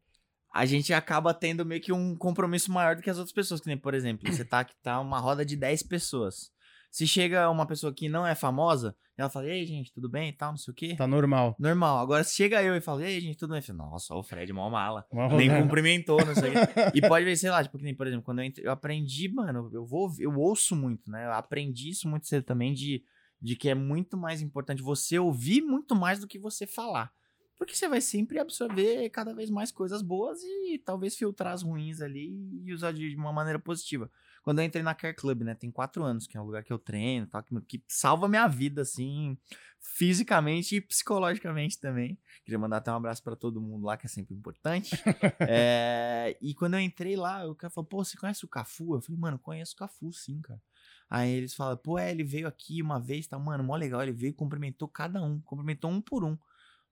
[0.51, 3.61] a gente acaba tendo meio que um compromisso maior do que as outras pessoas.
[3.61, 6.51] Que nem, por exemplo, você tá aqui, tá uma roda de 10 pessoas.
[6.89, 10.33] Se chega uma pessoa que não é famosa, ela fala, ei, gente, tudo bem e
[10.33, 10.95] tal, não sei o quê.
[10.95, 11.55] Tá normal.
[11.59, 11.99] Normal.
[11.99, 13.59] Agora, se chega eu e falo, ei, gente, tudo bem?
[13.59, 15.05] Eu falo, Nossa, o Fred, mó mala.
[15.11, 15.61] Uma Nem rodada.
[15.63, 16.59] cumprimentou, não sei o quê.
[16.95, 19.27] E pode ver, sei lá, tipo, que nem, por exemplo, quando eu, entre- eu aprendi,
[19.29, 21.25] mano, eu vou, eu ouço muito, né?
[21.25, 23.03] Eu aprendi isso muito cedo também de,
[23.41, 27.11] de que é muito mais importante você ouvir muito mais do que você falar.
[27.57, 32.01] Porque você vai sempre absorver cada vez mais coisas boas e talvez filtrar as ruins
[32.01, 32.31] ali
[32.63, 34.11] e usar de uma maneira positiva.
[34.47, 35.55] Quando eu entrei na Care Club, né?
[35.55, 38.47] Tem quatro anos, que é um lugar que eu treino, tal, que, que salva minha
[38.47, 39.37] vida, assim,
[39.77, 42.17] fisicamente e psicologicamente também.
[42.45, 44.91] Queria mandar até um abraço pra todo mundo lá, que é sempre importante.
[45.41, 48.95] É, e quando eu entrei lá, o cara falou, pô, você conhece o Cafu?
[48.95, 50.61] Eu falei, mano, conheço o Cafu, sim, cara.
[51.09, 54.13] Aí eles falam, pô, é, ele veio aqui uma vez, tá, mano, mó legal, ele
[54.13, 56.37] veio e cumprimentou cada um, cumprimentou um por um.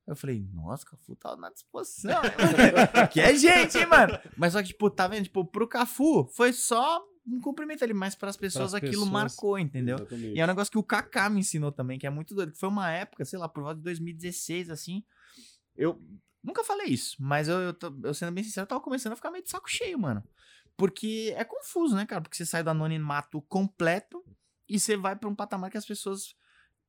[0.05, 4.19] Eu falei, nossa, o Cafu tá na disposição, né, que é gente, hein, mano?
[4.35, 5.23] Mas só que, tipo, tá vendo?
[5.23, 9.09] Tipo, pro Cafu foi só um cumprimento ali, mas pras pessoas Pras aquilo pessoas.
[9.11, 9.95] marcou, entendeu?
[9.95, 10.35] Exatamente.
[10.35, 12.51] E é um negócio que o Kaká me ensinou também, que é muito doido.
[12.51, 15.03] que Foi uma época, sei lá, por volta de 2016, assim.
[15.75, 16.01] Eu
[16.43, 19.15] nunca falei isso, mas eu, eu, tô- eu sendo bem sincero, eu tava começando a
[19.15, 20.23] ficar meio de saco cheio, mano.
[20.77, 22.21] Porque é confuso, né, cara?
[22.21, 24.23] Porque você sai do anonimato completo
[24.67, 26.35] e você vai pra um patamar que as pessoas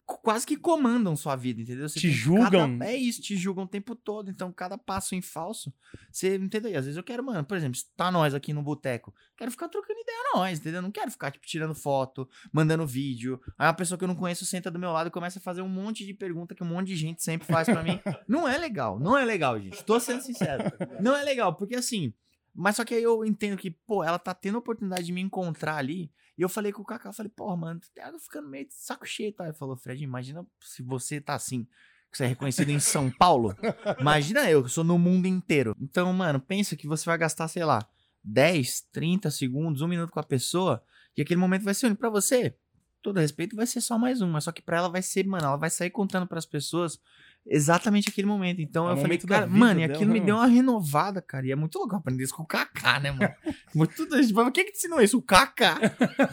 [0.07, 1.89] quase que comandam sua vida, entendeu?
[1.89, 2.79] Você Te julgam.
[2.79, 4.31] cada- é isso, te julgam o tempo todo.
[4.31, 5.73] Então, cada passo em falso,
[6.13, 6.71] você entendeu?
[6.71, 9.69] E às vezes eu quero, mano, por exemplo, tá nós aqui no boteco, quero ficar
[9.69, 10.81] trocando ideia nós, entendeu?
[10.81, 13.41] Não quero ficar, tipo, tirando foto, mandando vídeo.
[13.59, 15.63] Aí uma pessoa que eu não conheço senta do meu lado e começa a fazer
[15.63, 17.99] um monte de pergunta que um monte de gente sempre faz pra mim.
[18.29, 19.83] Não é legal, não é legal, gente.
[19.85, 20.65] Tô sendo sincero.
[21.01, 22.13] Não é legal, porque assim.
[22.55, 25.21] Mas só que aí eu entendo que, pô, ela tá tendo a oportunidade de me
[25.21, 26.11] encontrar ali.
[26.39, 28.75] E eu falei com o Kaká, eu falei, porra, mano, tu tá ficando meio de
[28.75, 29.45] saco cheio, tá?
[29.45, 31.65] Ele falou, Fred, imagina se você tá assim,
[32.11, 33.57] que você é reconhecido em São Paulo.
[33.99, 35.75] Imagina eu, que sou no mundo inteiro.
[35.81, 37.89] Então, mano, pensa que você vai gastar, sei lá,
[38.23, 40.83] 10, 30 segundos, um minuto com a pessoa,
[41.17, 42.57] e aquele momento vai ser único pra você.
[43.03, 45.47] Todo respeito vai ser só mais um, mas só que pra ela vai ser, mano,
[45.47, 46.99] ela vai sair contando pras pessoas
[47.47, 48.61] exatamente aquele momento.
[48.61, 51.23] Então É o eu falei, cara, vida mano, e aquilo me né, deu uma renovada,
[51.23, 51.47] cara.
[51.47, 53.33] E é muito louco eu aprender isso com o Kaká, né, mano?
[53.75, 54.27] muito doido.
[54.27, 55.19] Tipo, Quem que te ensinou isso?
[55.19, 55.79] O Kaká.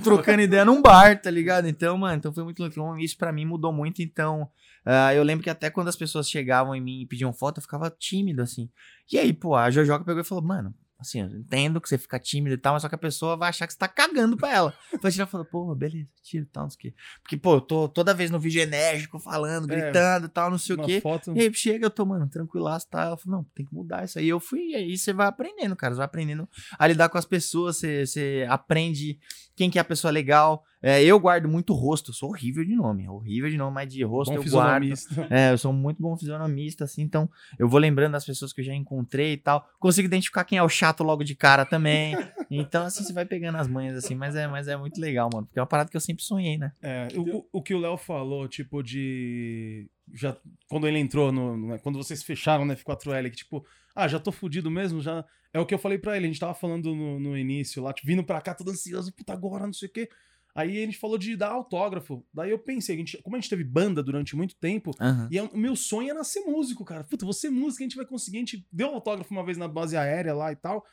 [0.03, 1.67] Trocando ideia num bar, tá ligado?
[1.67, 2.73] Então, mano, então foi muito louco.
[2.73, 4.01] Então, isso pra mim mudou muito.
[4.01, 4.49] Então,
[4.85, 7.61] ah, eu lembro que até quando as pessoas chegavam em mim e pediam foto, eu
[7.61, 8.69] ficava tímido, assim.
[9.11, 12.17] E aí, pô, a Jojoca pegou e falou, mano, assim, eu entendo que você fica
[12.19, 14.51] tímido e tal, mas só que a pessoa vai achar que você tá cagando pra
[14.51, 14.73] ela.
[14.93, 16.93] Então a gente falou, pô, beleza, tira e tal, não sei o quê.
[17.21, 20.57] Porque, pô, eu tô toda vez no vídeo enérgico, falando, É, gritando e tal, não
[20.57, 20.99] sei o quê.
[21.01, 21.33] foto.
[21.35, 23.03] E aí chega, eu tô, mano, tranquilaço, tá?
[23.03, 24.27] Ela falou, não, tem que mudar isso aí.
[24.27, 25.93] Eu fui, e aí você vai aprendendo, cara.
[25.93, 29.19] Você vai aprendendo a lidar com as pessoas, você, você aprende
[29.55, 30.63] quem que é a pessoa legal.
[30.85, 34.03] É, eu guardo muito rosto, eu sou horrível de nome, horrível de nome, mas de
[34.03, 34.83] rosto Bom eu guardo.
[34.83, 35.27] fisionomista.
[35.29, 38.65] É, eu sou muito bom fisionomista, assim, então eu vou lembrando das pessoas que eu
[38.65, 39.65] já encontrei e tal.
[39.79, 42.15] Consigo identificar quem é o chato logo de cara também.
[42.55, 45.47] Então, assim, você vai pegando as manhas, assim, mas é, mas é muito legal, mano.
[45.47, 46.71] Porque é uma parada que eu sempre sonhei, né?
[46.83, 49.89] É, o, o- que o Léo falou, tipo, de.
[50.13, 50.37] Já,
[50.69, 51.57] quando ele entrou no.
[51.57, 53.65] no- Quando vocês fecharam na F4L, que tipo,
[53.95, 55.25] ah, já tô fudido mesmo, já.
[55.51, 56.25] É o que eu falei pra ele.
[56.25, 59.33] A gente tava falando no, no início lá, tipo, vindo pra cá, todo ansioso, puta,
[59.33, 60.07] agora, não sei o quê.
[60.55, 62.23] Aí a gente falou de dar autógrafo.
[62.33, 65.27] Daí eu pensei, a gente- como a gente teve banda durante muito tempo, Aham.
[65.31, 67.03] e é- o meu sonho era ser músico, cara.
[67.03, 68.37] Puta, você músico, a gente vai conseguir.
[68.37, 70.85] A gente deu um autógrafo uma vez na base aérea lá e tal.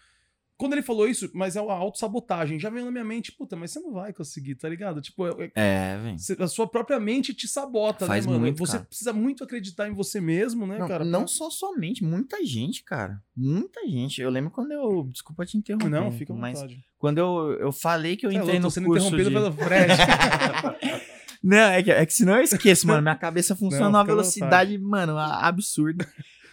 [0.61, 3.71] Quando ele falou isso, mas é uma autossabotagem, já veio na minha mente, puta, mas
[3.73, 5.01] você não vai conseguir, tá ligado?
[5.01, 6.19] Tipo, é- É, velho.
[6.19, 8.45] Cê- A sua própria mente te sabota, Faz né, mano?
[8.45, 8.85] muito, você cara.
[8.85, 11.05] precisa muito acreditar em você mesmo, né, Não, cara?
[11.05, 13.21] não só somente, muita gente, cara.
[13.35, 14.21] Muita gente.
[14.21, 15.09] Eu lembro quando eu.
[15.11, 15.89] Desculpa te interromper.
[15.89, 16.85] Não, fica à mas vontade.
[16.99, 19.35] quando eu, eu falei que eu é entrei louco, tô no sendo curso interrompido de...
[19.35, 19.93] pelo Fred.
[21.43, 23.01] Não, é que, é que senão eu esqueço, mano.
[23.01, 26.07] Minha cabeça funciona Não, numa velocidade, mano, a- absurda.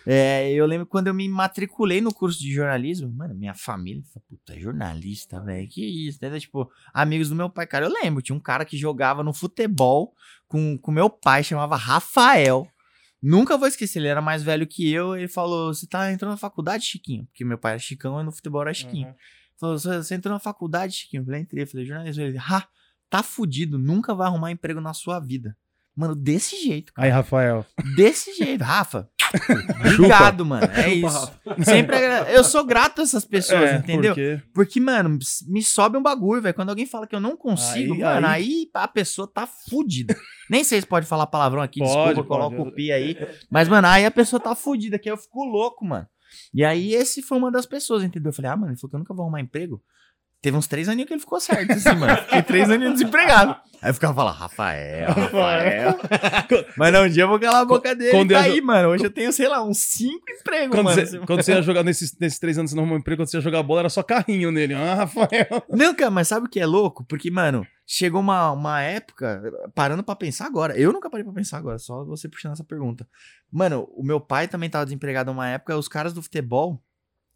[0.10, 4.58] É, eu lembro quando eu me matriculei no curso de jornalismo, mano, minha família puta,
[4.58, 6.40] jornalista, velho, que isso, né?
[6.40, 10.14] Tipo, amigos do meu pai, cara, eu lembro, tinha um cara que jogava no futebol
[10.48, 12.66] com, com meu pai, chamava Rafael.
[13.22, 16.38] Nunca vou esquecer, ele era mais velho que eu, ele falou, você tá entrando na
[16.38, 17.26] faculdade, Chiquinho?
[17.26, 19.10] Porque meu pai era Chicão e no futebol era Chiquinho.
[19.10, 19.16] Uhum.
[19.60, 21.22] Falou, você você entrou na faculdade, Chiquinho?
[21.22, 21.64] Eu falei, entrei.
[21.64, 22.24] Eu falei, jornalismo.
[22.24, 22.66] Ele, ha,
[23.10, 25.58] tá fudido, nunca vai arrumar emprego na sua vida.
[25.96, 27.08] Mano, desse jeito, cara.
[27.08, 27.66] Aí, Rafael.
[27.96, 28.64] Desse jeito.
[28.64, 29.10] Rafa,
[29.96, 30.66] obrigado, mano.
[30.74, 31.32] É isso.
[31.64, 34.14] Sempre agra- Eu sou grato a essas pessoas, É, entendeu?
[34.14, 34.42] Porque...
[34.54, 36.54] Porque, mano, me sobe um bagulho, velho.
[36.56, 38.70] Quando alguém fala que eu não consigo, Aí- mano, aí- aí...
[38.74, 40.16] a pessoa tá fudida.
[40.50, 42.28] Nem sei se pode falar palavrão aqui, Pode, desculpa, pode.
[42.28, 43.18] coloca o pi aí.
[43.50, 46.08] Mas, mano, aí a pessoa tá fudida, que aí eu fico louco, mano.
[46.54, 48.30] E aí esse foi uma das pessoas, entendeu?
[48.30, 49.82] Eu falei, ah, mano, ele falou que eu nunca vou arrumar emprego.
[50.40, 52.16] Teve uns três aninhos que ele ficou certo, assim, mano.
[52.18, 53.56] Fiquei três aninhos desempregado.
[53.82, 56.00] Aí eu ficava falando, Rafael, Rafael.
[56.78, 58.62] Mas não, um dia eu vou calar a boca dele Quando e tá eu- aí,
[58.62, 58.90] mano.
[58.90, 61.06] Hoje eu tenho, sei lá, uns cinco empregos, Quando mano.
[61.06, 63.38] você, quando você ia jogar nesses, nesses três anos, você não arrumou emprego, quando você
[63.38, 64.74] ia jogar bola, era só carrinho nele.
[64.76, 65.48] Ah, Rafael.
[65.70, 67.04] Não, cara, mas sabe o que é louco?
[67.06, 69.42] Porque, mano, chegou uma, uma época,
[69.74, 73.08] parando pra pensar agora, eu nunca parei pra pensar agora, só você puxando essa pergunta.
[73.52, 76.80] Mano, o meu pai também tava desempregado uma época, os caras do futebol,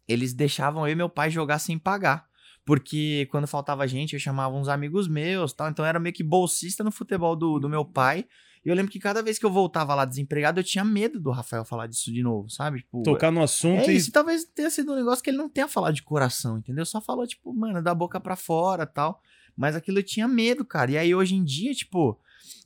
[0.08, 2.30] eles deixavam eu e meu pai jogar sem pagar.
[2.64, 5.68] Porque quando faltava gente, eu chamava uns amigos meus tal.
[5.68, 8.24] Então eu era meio que bolsista no futebol do, do meu pai.
[8.64, 11.32] E eu lembro que cada vez que eu voltava lá desempregado, eu tinha medo do
[11.32, 12.78] Rafael falar disso de novo, sabe?
[12.78, 13.96] Tipo, Tocar no assunto é e.
[13.96, 16.86] isso, talvez tenha sido um negócio que ele não tenha falado de coração, entendeu?
[16.86, 19.20] Só falou, tipo, mano, da boca pra fora tal.
[19.56, 20.92] Mas aquilo eu tinha medo, cara.
[20.92, 22.18] E aí hoje em dia, tipo,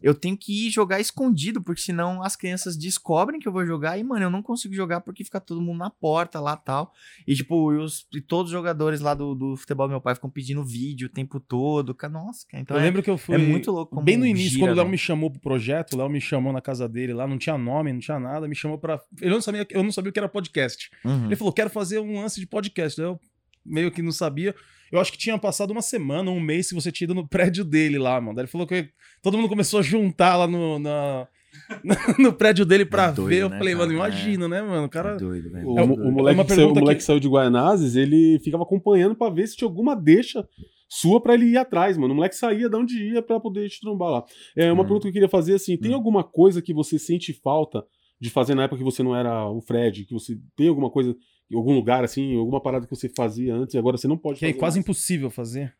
[0.02, 3.98] eu tenho que ir jogar escondido, porque senão as crianças descobrem que eu vou jogar
[3.98, 6.92] e, mano, eu não consigo jogar porque fica todo mundo na porta lá tal.
[7.26, 10.14] E, tipo, e os, e todos os jogadores lá do, do futebol do meu pai
[10.14, 11.94] ficam pedindo vídeo o tempo todo.
[11.94, 12.62] Cara, Nossa, cara.
[12.62, 13.34] Então eu é, lembro que eu fui.
[13.34, 14.00] é muito louco.
[14.02, 14.90] Bem no início, gira, quando o Léo velho.
[14.90, 17.92] me chamou pro projeto, o Léo me chamou na casa dele lá, não tinha nome,
[17.92, 19.00] não tinha nada, me chamou pra.
[19.20, 20.90] Ele não sabia, eu não sabia o que era podcast.
[21.04, 21.26] Uhum.
[21.26, 23.00] Ele falou: quero fazer um lance de podcast.
[23.00, 23.20] Daí Eu
[23.64, 24.54] meio que não sabia.
[24.92, 27.64] Eu acho que tinha passado uma semana, um mês, que você tinha ido no prédio
[27.64, 28.34] dele lá, mano.
[28.36, 28.88] Daí ele falou que
[29.22, 31.26] todo mundo começou a juntar lá no, na-
[32.18, 33.42] no prédio dele pra É doido, ver.
[33.42, 33.86] Eu né, falei, cara?
[33.86, 34.86] mano, imagina, né, mano?
[34.86, 35.16] O cara.
[35.16, 35.68] doido, velho.
[35.68, 38.38] O, É, o é moleque, que saiu, o moleque que- que saiu de Guaianazes, ele
[38.44, 40.46] ficava acompanhando pra ver se tinha alguma deixa
[40.88, 42.12] sua pra ele ir atrás, mano.
[42.12, 44.24] O moleque saía de onde ia pra poder te trombar lá.
[44.56, 44.84] É uma Hum.
[44.86, 45.94] pergunta que eu queria fazer assim: tem Hum.
[45.94, 47.84] alguma coisa que você sente falta
[48.20, 50.04] de fazer na época que você não era o Fred?
[50.04, 51.14] Que você tem alguma coisa,
[51.50, 54.38] em algum lugar assim, alguma parada que você fazia antes e agora você não pode
[54.38, 54.58] Que é fazer?
[54.58, 54.84] quase mais?
[54.84, 55.74] impossível fazer.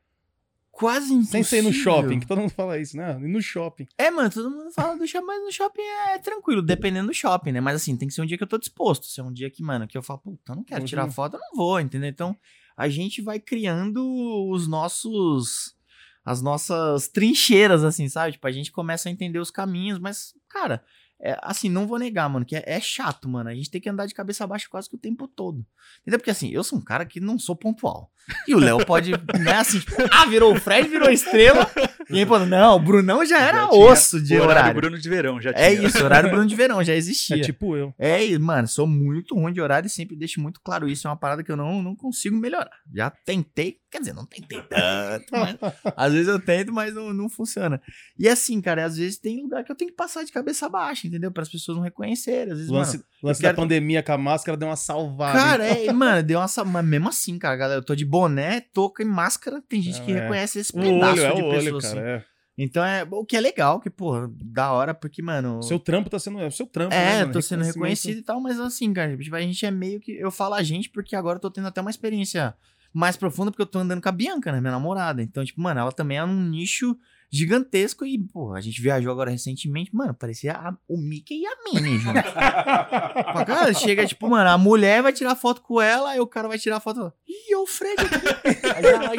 [0.70, 1.31] Quase impossível.
[1.33, 3.18] Sem ser no shopping, que todo mundo fala isso, né?
[3.22, 3.87] E no shopping.
[3.96, 7.52] É, mano, todo mundo fala do shopping, mas no shopping é tranquilo, dependendo do shopping,
[7.52, 7.61] né?
[7.62, 9.07] Mas assim, tem que ser um dia que eu tô disposto.
[9.07, 11.12] Se é um dia que, mano, que eu falo, puta, eu não quero tirar não.
[11.12, 12.11] foto, eu não vou, entendeu?
[12.11, 12.37] Então,
[12.76, 14.05] a gente vai criando
[14.50, 15.74] os nossos.
[16.22, 18.33] As nossas trincheiras, assim, sabe?
[18.33, 20.85] Tipo, a gente começa a entender os caminhos, mas, cara,
[21.20, 23.48] é, assim, não vou negar, mano, que é, é chato, mano.
[23.48, 25.64] A gente tem que andar de cabeça baixa quase que o tempo todo.
[26.02, 26.18] Entendeu?
[26.18, 28.11] Porque, assim, eu sou um cara que não sou pontual.
[28.48, 31.70] E o Léo pode, né, assim, tipo, ah, virou o Fred, virou estrela.
[32.10, 34.74] E aí, pô, não, o Brunão já era Já osso de o horário.
[34.74, 35.64] Bruno de verão, já tinha.
[35.66, 37.36] É isso, horário Bruno de verão, já existia.
[37.36, 37.94] É tipo eu.
[37.98, 41.06] É, mano, sou muito ruim de horário e sempre deixo muito claro isso.
[41.06, 42.70] É uma parada que eu não, não consigo melhorar.
[42.94, 45.56] Já tentei, quer dizer, não tentei tanto, mas
[45.96, 47.80] às vezes eu tento, mas não, não funciona.
[48.18, 51.06] E assim, cara, às vezes tem lugar que eu tenho que passar de cabeça baixa,
[51.06, 51.30] entendeu?
[51.32, 52.52] Para as pessoas não reconhecerem.
[52.52, 55.38] Às vezes, lance, mano, lance quero- da pandemia com a máscara deu uma salvada.
[55.38, 56.48] Cara, é, mano, deu uma.
[56.48, 59.62] sa- Mas mesmo assim, cara, galera, eu tô de boné, touca e máscara.
[59.68, 60.20] Tem gente que É, é.
[60.22, 61.94] reconhece esse pedaço olho, é de o olho, pessoa, assim.
[61.96, 62.11] cara.
[62.11, 62.24] É.
[62.59, 63.07] Então é.
[63.11, 65.62] O que é legal, que, porra, da hora, porque, mano.
[65.62, 66.40] Seu trampo tá sendo.
[66.40, 66.90] É o seu trampo.
[66.94, 67.33] né, É, mano?
[67.33, 70.12] tô sendo reconhecido e tal, mas assim, cara, tipo, a gente é meio que.
[70.12, 72.55] Eu falo a gente porque agora eu tô tendo até uma experiência
[72.94, 75.22] mais profunda, porque eu tô andando com a Bianca, né, minha namorada.
[75.22, 76.96] Então, tipo, mano, ela também é num nicho
[77.30, 81.56] gigantesco e, pô, a gente viajou agora recentemente, mano, parecia a- o Mickey e a
[81.64, 82.14] Minnie junto.
[83.46, 86.58] Cara, chega, tipo, mano, a mulher vai tirar foto com ela, aí o cara vai
[86.58, 87.12] tirar foto.
[87.50, 88.66] É o Fred aqui.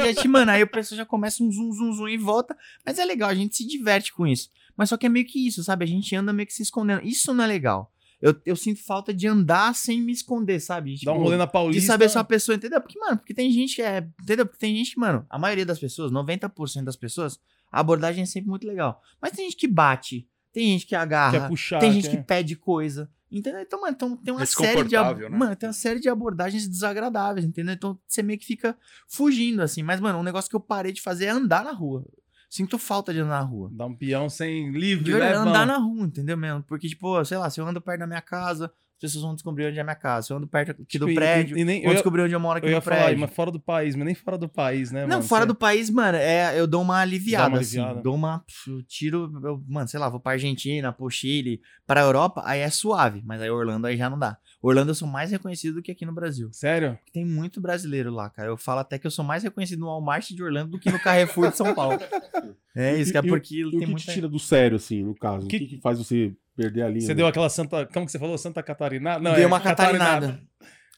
[0.01, 2.55] aí já te, mano, aí o pessoal já começa um zoom, zoom, zoom e volta.
[2.85, 4.49] Mas é legal, a gente se diverte com isso.
[4.75, 5.83] Mas só que é meio que isso, sabe?
[5.85, 7.01] A gente anda meio que se escondendo.
[7.05, 7.91] Isso não é legal.
[8.21, 10.95] Eu, eu sinto falta de andar sem me esconder, sabe?
[11.03, 11.81] Dá um Tipo, rolê na Paulista.
[11.81, 12.81] de saber se uma pessoa, entendeu?
[12.81, 14.07] Porque, mano, porque tem gente que é.
[14.21, 14.45] Entendeu?
[14.45, 17.39] Porque tem gente mano, a maioria das pessoas, 90% das pessoas,
[17.71, 19.01] a abordagem é sempre muito legal.
[19.21, 21.79] Mas tem gente que bate, tem gente que agarra, Quer puxar.
[21.79, 23.09] tem gente quer- que pede coisa.
[23.29, 23.59] Entendeu?
[23.61, 25.29] Então, mano, então tem uma É série de ab- né?
[25.37, 27.73] mano, tem uma série de abordagens desagradáveis, entendeu?
[27.73, 28.77] Então você meio que fica
[29.07, 32.05] fugindo assim, mas mano, um negócio que eu parei de fazer é andar na rua.
[32.49, 33.69] Sinto falta de andar na rua.
[33.73, 36.63] Dá um peão sem livre, né, andar na rua, entendeu mesmo?
[36.63, 39.67] Porque, tipo, sei lá, se eu ando perto da minha casa, as pessoas vão descobrir
[39.67, 40.25] onde é minha casa.
[40.27, 42.39] Se eu ando perto aqui Tipo, do e- prédio, e nem- vão descobrir onde eu
[42.39, 43.19] moro aqui Eu ia no falar, prédio.
[43.19, 45.23] mas fora do país, mas nem fora do país, né, Não, mano?
[45.23, 47.77] fora Você- do país, mano, é, eu dou uma aliviada, Dá uma assim.
[47.77, 48.01] aliviada.
[48.01, 48.43] Dou uma.
[48.67, 52.69] Eu tiro, eu, mano, sei lá, vou pra Argentina, pro Chile, pra Europa, aí é
[52.71, 53.21] suave.
[53.23, 54.37] Mas aí Orlando aí já não dá.
[54.61, 56.49] Orlando eu sou mais reconhecido do que aqui no Brasil.
[56.51, 56.97] Sério?
[57.13, 58.49] Tem muito brasileiro lá, cara.
[58.49, 60.99] Eu falo até que eu sou mais reconhecido no Walmart de Orlando do que no
[60.99, 61.97] Carrefour de São Paulo.
[62.75, 64.11] É isso, que é E- e o- porque E o tem que te muita.
[64.13, 65.47] tira do sério, assim, no caso?
[65.47, 67.01] Que- O que, que faz você perder a linha?
[67.01, 67.15] Você né?
[67.15, 67.85] deu aquela Santa.
[67.85, 68.37] Como que você falou?
[68.37, 69.19] Santa Catarina?
[69.19, 70.41] Não, Dei é uma catarinada.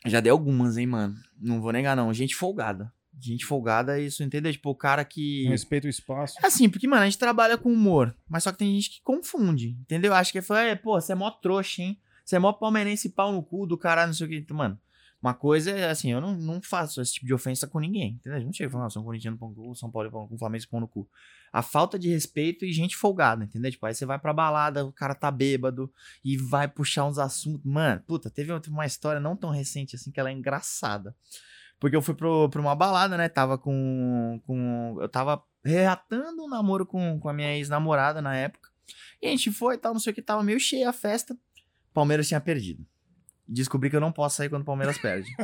[0.05, 1.15] Já dei algumas, hein, mano.
[1.39, 2.13] Não vou negar, não.
[2.13, 2.91] Gente folgada.
[3.21, 4.49] Gente folgada, isso, entendeu?
[4.49, 5.45] Tipo, o cara que.
[5.49, 6.35] Respeita o espaço.
[6.41, 9.01] É assim, porque, mano, a gente trabalha com humor, mas só que tem gente que
[9.03, 10.13] confunde, entendeu?
[10.13, 11.99] Acha que foi, é, pô, você é mó trouxa, hein?
[12.23, 14.37] Você é mó palmeirense pau no cu do caralho, não sei o que.
[14.37, 14.79] Então, Mano,
[15.21, 18.39] uma coisa é assim, eu não, não faço esse tipo de ofensa com ninguém, entendeu?
[18.39, 20.27] Eu não chego falando, ah, sou um corintiano pau no cu, São Paulo pau no
[20.29, 21.09] cu, Flamengo pau no cu.
[21.51, 23.69] A falta de respeito e gente folgada, entendeu?
[23.69, 25.91] Tipo, aí você vai pra balada, o cara tá bêbado
[26.23, 27.61] e vai puxar uns assuntos.
[27.65, 31.13] Mano, puta, teve uma história não tão recente assim que ela é engraçada.
[31.79, 33.27] Porque eu fui pro, pra uma balada, né?
[33.29, 34.41] Tava com.
[34.45, 38.69] com eu tava reatando um namoro com, com a minha ex-namorada na época.
[39.21, 41.37] E a gente foi e tal, não sei o que, tava meio cheia a festa.
[41.93, 42.85] Palmeiras tinha perdido.
[43.51, 45.35] Descobri que eu não posso sair quando o Palmeiras perde.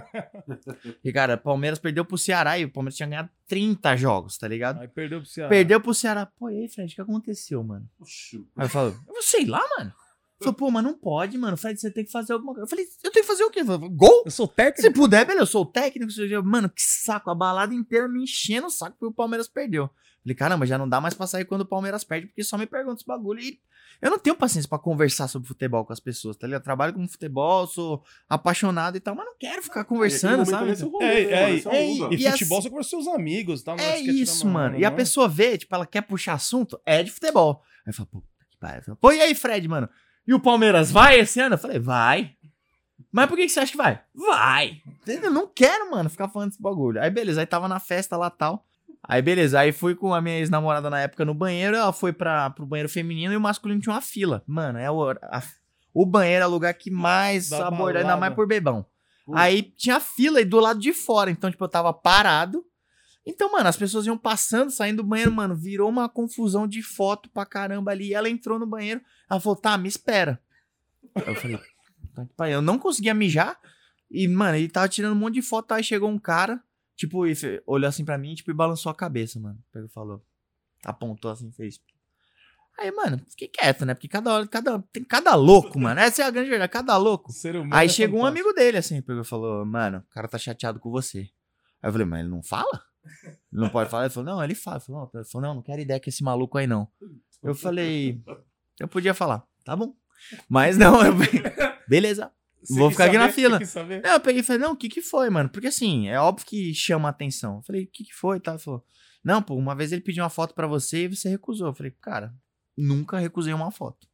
[1.03, 4.79] e, cara, Palmeiras perdeu pro Ceará e o Palmeiras tinha ganhado 30 jogos, tá ligado?
[4.79, 5.49] Aí perdeu pro Ceará.
[5.49, 6.25] Perdeu pro Ceará.
[6.25, 7.89] Pô, e aí, Fred, o que aconteceu, mano?
[7.99, 9.91] Oxi, Aí eu falo, eu sei lá, mano.
[10.39, 11.55] Falei, pô, mas não pode, mano.
[11.55, 12.65] Fred, você tem que fazer alguma coisa.
[12.65, 13.61] Eu falei, eu tenho que fazer o quê?
[13.61, 14.23] Eu falei, Gol?
[14.25, 14.93] Eu sou Se técnico.
[14.93, 16.11] puder, beleza, eu sou o técnico.
[16.43, 17.29] Mano, que saco.
[17.29, 19.89] A balada inteira me enchendo o saco porque o Palmeiras perdeu.
[20.23, 22.65] Falei, caramba, já não dá mais pra sair quando o Palmeiras perde, porque só me
[22.65, 23.39] pergunta esse bagulho.
[23.39, 23.59] E
[24.01, 26.61] eu não tenho paciência pra conversar sobre futebol com as pessoas, tá ligado?
[26.61, 30.71] Eu trabalho com futebol, sou apaixonado e tal, mas não quero ficar conversando, sabe?
[31.01, 33.75] É, é, é, E E futebol assim- só com os seus amigos, tá?
[33.75, 34.77] Não É isso, mano.
[34.77, 34.97] E a não.
[34.97, 37.61] pessoa vê, tipo, ela quer puxar assunto, é de futebol.
[37.85, 38.81] Aí fala, pô, que pariu.
[38.81, 39.87] Fala, Pô, e aí, Fred, mano?
[40.27, 41.55] E o Palmeiras vai esse ano?
[41.55, 42.31] Eu falei, vai.
[43.11, 44.01] Mas por que, que você acha que vai?
[44.13, 44.81] Vai.
[45.07, 47.01] Eu não quero, mano, ficar falando desse bagulho.
[47.01, 48.65] Aí, beleza, aí tava na festa lá tal.
[49.07, 52.49] Aí, beleza, aí fui com a minha ex-namorada na época no banheiro, ela foi pra,
[52.49, 54.41] pro banheiro feminino e o masculino tinha uma fila.
[54.47, 55.43] Mano, é o, a-
[55.93, 58.85] o banheiro é o lugar que mais Da aborda, ainda mais por bebão.
[59.37, 62.63] Aí tinha fila e do lado de fora, então, tipo, eu tava parado.
[63.25, 67.27] Então, mano, as pessoas iam passando, saindo do banheiro, mano, virou uma confusão de foto
[67.29, 68.09] pra caramba ali.
[68.09, 70.39] E ela entrou no banheiro, ela falou, tá, me espera.
[71.15, 71.57] Eu falei,
[72.13, 72.55] tá pariu.
[72.55, 73.59] eu não conseguia mijar.
[74.11, 76.61] E, mano, ele tava tirando um monte de foto, aí chegou um cara,
[76.95, 77.23] tipo,
[77.65, 79.57] olhou assim pra mim, tipo, e balançou a cabeça, mano.
[79.71, 80.23] Pegou e falou,
[80.85, 81.79] apontou assim, fez.
[82.77, 83.95] Aí, mano, fiquei quieto, né?
[83.95, 85.99] Porque cada hora, cada, tem cada louco, mano.
[85.99, 87.31] Essa é a grande verdade, cada louco.
[87.71, 88.47] Aí é chegou um fantástico.
[88.49, 91.29] amigo dele, assim, pegou e falou, mano, o cara tá chateado com você.
[91.81, 92.83] Aí eu falei, mas ele não fala?
[93.51, 94.05] Não pode falar?
[94.05, 94.79] Ele falou, não, ele fala.
[94.79, 96.87] Falou, não, falou, não, não quero ideia com esse maluco aí, não.
[97.43, 98.21] Eu falei,
[98.79, 99.95] eu podia falar, tá bom.
[100.49, 101.13] Mas não, eu...
[101.87, 102.31] beleza.
[102.63, 103.33] Você vou ficar aqui na saber?
[103.33, 103.65] fila.
[103.65, 104.01] Saber?
[104.01, 105.49] Não, eu peguei e falei, não, o que que foi, mano?
[105.49, 107.57] Porque assim, é óbvio que chama a atenção.
[107.57, 108.39] Eu falei, o que que foi?
[108.39, 108.51] Tá?
[108.51, 108.83] Ele falou,
[109.23, 111.67] não, pô, uma vez ele pediu uma foto pra você e você recusou.
[111.67, 112.33] Eu falei, cara,
[112.75, 114.07] nunca recusei uma foto.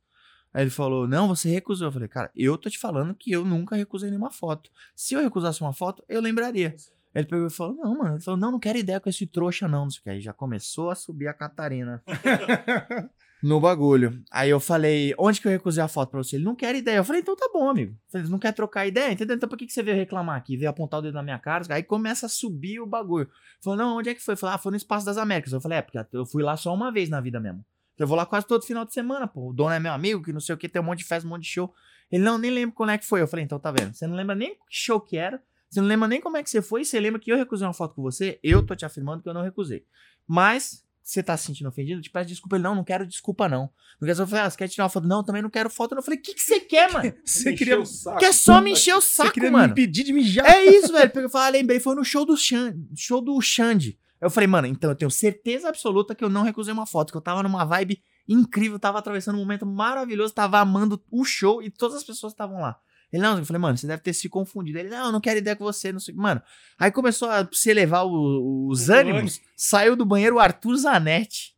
[0.54, 1.88] Aí ele falou, não, você recusou.
[1.88, 4.70] Eu falei, cara, eu tô te falando que eu nunca recusei nenhuma foto.
[4.96, 6.76] Se eu recusasse uma foto, eu lembraria.
[7.14, 8.16] Ele pegou e falou, não, mano.
[8.16, 9.84] Ele falou, não, não quero ideia com esse trouxa, não.
[9.84, 10.10] Não sei o que.
[10.10, 12.02] Aí já começou a subir a Catarina
[13.44, 14.24] no bagulho.
[14.32, 16.38] Aí eu falei, onde que eu recusei a foto pra você?
[16.38, 16.98] Ele não quer ideia.
[16.98, 17.96] Eu falei, então tá bom, amigo.
[18.14, 19.36] Ele não quer trocar ideia, entendeu?
[19.36, 20.56] Então por que, que você veio reclamar aqui?
[20.56, 21.66] Veio apontar o dedo na minha cara?
[21.70, 23.30] Aí começa a subir o bagulho.
[23.62, 24.38] Falou, não, onde é que foi?
[24.38, 25.52] Falei, ah, foi no Espaço das Américas.
[25.52, 27.66] Eu falei, é, porque eu fui lá só uma vez na vida mesmo.
[28.00, 29.50] Eu vou lá quase todo final de semana, pô.
[29.50, 31.28] O dono é meu amigo, que não sei o que, tem um monte de festa,
[31.28, 31.74] um monte de show.
[32.12, 33.22] Ele não, nem lembra quando é que foi.
[33.22, 33.94] Eu falei, então tá vendo?
[33.94, 36.50] Você não lembra nem que show que era, você não lembra nem como é que
[36.50, 39.24] você foi, você lembra que eu recusei uma foto com você, eu tô te afirmando
[39.24, 39.86] que eu não recusei.
[40.28, 42.00] Mas, você tá se sentindo ofendido?
[42.00, 42.58] Eu te peço desculpa.
[42.58, 43.70] Ele, não, não quero desculpa, não.
[44.00, 45.08] Não quero, eu falei, ah, você quer tirar uma foto?
[45.08, 45.96] Não, também não quero foto.
[45.96, 47.14] Eu falei, o que, que você quer, mano?
[47.24, 47.78] Você queria,
[48.20, 49.68] Quer só me encher o você saco, queria mano.
[49.68, 50.46] me impedir de mijar.
[50.46, 51.10] É isso, velho.
[51.10, 53.98] Pegou e falou, ah, lembrei, foi no show do Xande, show do Xande.
[54.20, 57.18] Eu falei, mano, então eu tenho certeza absoluta que eu não recusei uma foto, que
[57.18, 61.72] eu tava numa vibe incrível, tava atravessando um momento maravilhoso, tava amando o show e
[61.72, 62.78] todas as pessoas estavam lá.
[63.12, 64.80] Ele, não, eu falei, mano, você deve ter se confundido.
[64.80, 66.14] Ele, não, não quero ideia com você, não sei.
[66.16, 66.42] Mano,
[66.80, 71.54] aí começou a se elevar o- os O ânimos, saiu do banheiro o Arthur Zanetti,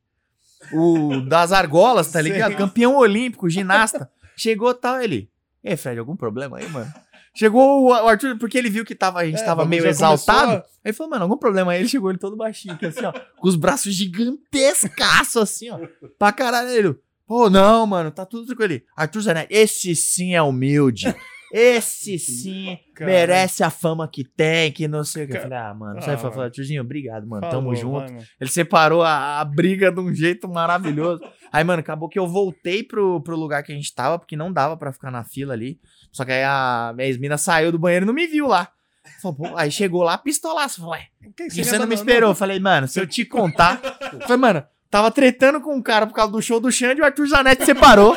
[0.72, 2.32] o das argolas, tá Sei.
[2.32, 2.56] ligado?
[2.56, 4.10] Campeão olímpico, ginasta.
[4.36, 5.30] Chegou tal, ele,
[5.64, 6.92] e Fred, algum problema aí, mano?
[7.36, 10.48] Chegou o Arthur, porque ele viu que tava, a gente É, tava meio exaltado.
[10.52, 11.80] começou Aí ele falou, mano, algum problema aí?
[11.80, 15.80] Ele chegou ele todo baixinho, assim, ó, com os braços gigantescaços, assim, ó,
[16.18, 16.70] pra caralho.
[16.70, 16.96] Ele,
[17.28, 18.84] Ô, não, mano, tá tudo tranquilo ali.
[18.96, 21.16] Arthur Zanetti, esse sim é humilde.
[21.56, 23.12] Esse sim Cara.
[23.12, 25.38] merece a fama que tem, que não sei o que.
[25.38, 26.32] Eu falei, ah, mano, Ah, sai mano.
[26.32, 26.46] fora.
[26.48, 27.42] Arthurzinho, obrigado, mano.
[27.46, 28.12] Falou, Tamo junto.
[28.12, 28.26] mano.
[28.42, 31.22] Ele separou a, a briga de um jeito maravilhoso.
[31.54, 34.52] Aí, mano, acabou que eu voltei pro, pro lugar que a gente tava, porque não
[34.52, 35.80] dava pra ficar na fila ali.
[36.12, 38.70] Só que aí a minha ex-mina saiu do banheiro e não me viu lá.
[39.22, 40.82] Falou, aí chegou lá, pistolaço.
[40.82, 42.32] Falei, ué, Que e você não me esperou?
[42.32, 43.80] Eu falei, mano, se eu te contar.
[44.26, 44.64] Falei, mano,
[44.94, 47.66] tava tretando com um cara por causa do show do Xande e o Arthur Zanetti
[47.66, 48.16] separou.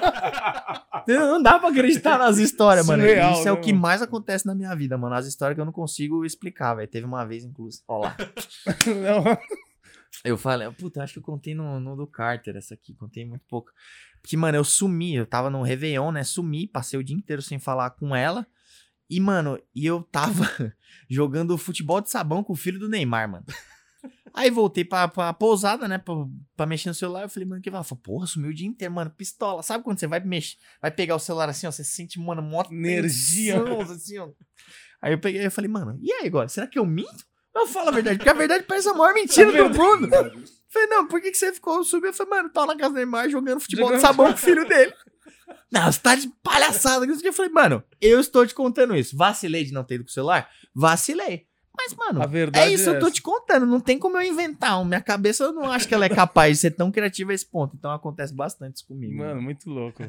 [1.08, 3.02] Não dá pra acreditar nas histórias, mano.
[3.02, 3.82] Surreal, Isso é o né, que mano?
[3.82, 5.14] mais acontece na minha vida, mano.
[5.14, 6.88] As histórias que eu não consigo explicar, velho.
[6.88, 7.82] Teve uma vez, inclusive.
[7.88, 8.14] Ó lá.
[8.86, 9.24] Não.
[10.24, 13.44] Eu falei, puta, acho que eu contei no, no do Carter essa aqui, contei muito
[13.46, 13.70] pouco.
[14.20, 16.24] Porque, mano, eu sumi, eu tava no Réveillon, né?
[16.24, 18.44] Sumi, passei o dia inteiro sem falar com ela.
[19.08, 20.74] E, mano, e eu tava
[21.08, 23.44] jogando futebol de sabão com o filho do Neymar, mano.
[24.34, 25.98] Aí voltei pra, pra pousada, né?
[25.98, 26.14] Pra,
[26.56, 27.22] pra mexer no celular.
[27.22, 27.82] Eu falei, mano, o que vai?
[28.02, 29.10] Porra, sumiu o dia inteiro, mano.
[29.10, 29.62] Pistola.
[29.62, 31.70] Sabe quando você vai mexer, vai pegar o celular assim, ó?
[31.70, 33.56] Você sente, mano, mó Energia.
[33.90, 34.28] assim, ó.
[35.00, 36.48] Aí eu peguei e falei, mano, e aí agora?
[36.48, 37.24] Será que eu minto?
[37.54, 40.08] Eu falo a verdade, porque a verdade parece a maior mentira do mundo.
[40.68, 42.08] Falei, não, por que, que você ficou subindo?
[42.08, 44.68] Eu falei, mano, tava na casa do Neymar jogando futebol de sabão com o filho
[44.68, 44.92] dele.
[45.72, 47.06] Não, você tá de palhaçada.
[47.06, 49.16] Eu falei, mano, eu estou te contando isso.
[49.16, 50.50] Vacilei de não ter ido com o celular?
[50.74, 51.45] Vacilei.
[51.76, 53.66] Mas, mano, A verdade é isso, eu tô te contando.
[53.66, 54.82] Não tem como eu inventar.
[54.84, 57.46] Minha cabeça eu não acho que ela é capaz de ser tão criativa a esse
[57.46, 57.76] ponto.
[57.76, 59.14] Então acontece bastante isso comigo.
[59.16, 60.02] Mano, muito louco.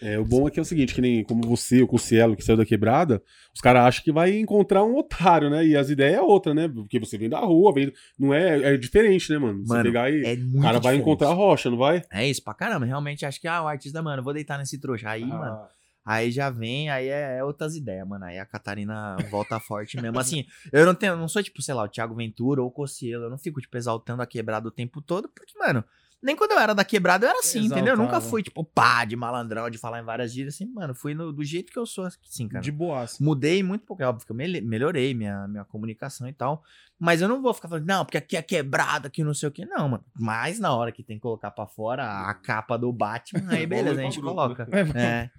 [0.00, 2.42] É, o bom é que é o seguinte, que nem como você, o Cielo que
[2.44, 3.22] saiu da quebrada,
[3.54, 5.64] os caras acham que vai encontrar um otário, né?
[5.64, 6.68] E as ideias é outra, né?
[6.68, 7.92] Porque você vem da rua, vem...
[8.18, 9.62] não é, é diferente, né, mano?
[9.64, 11.00] Você Mano, pegar e É o cara vai diferente.
[11.00, 12.02] encontrar a rocha, não vai?
[12.12, 12.84] É isso, pra caramba.
[12.86, 15.08] Realmente acho que, ah, o artista, mano, vou deitar nesse trouxa.
[15.10, 15.58] Aí, mano,
[16.04, 18.24] Aí já vem, aí é, é outras ideias, mano.
[18.24, 20.18] Aí a Catarina volta forte mesmo.
[20.18, 23.24] Assim, eu não tenho, não sou tipo, sei lá, o Thiago Ventura ou o Cossielo.
[23.24, 25.84] Eu não fico, tipo, exaltando a quebrada o tempo todo, porque, mano,
[26.20, 27.94] nem quando eu era da quebrada eu era assim, entendeu?
[27.94, 28.30] Eu nunca Exaltava.
[28.30, 30.94] fui, tipo, pá, de malandrão, de falar em várias gírias, assim, mano.
[30.94, 32.62] Fui no- do jeito que eu sou, assim, cara.
[32.62, 33.22] De boaça.
[33.22, 36.62] Mudei muito pouco, é óbvio que eu melhorei minha, minha comunicação e tal.
[36.98, 39.52] Mas eu não vou ficar falando, não, porque aqui é quebrada, aqui não sei o
[39.52, 39.64] quê.
[39.64, 40.04] Não, mano.
[40.16, 44.00] Mas na hora que tem que colocar pra fora a capa do Batman, aí beleza,
[44.00, 44.66] a gente coloca.
[44.94, 45.30] É.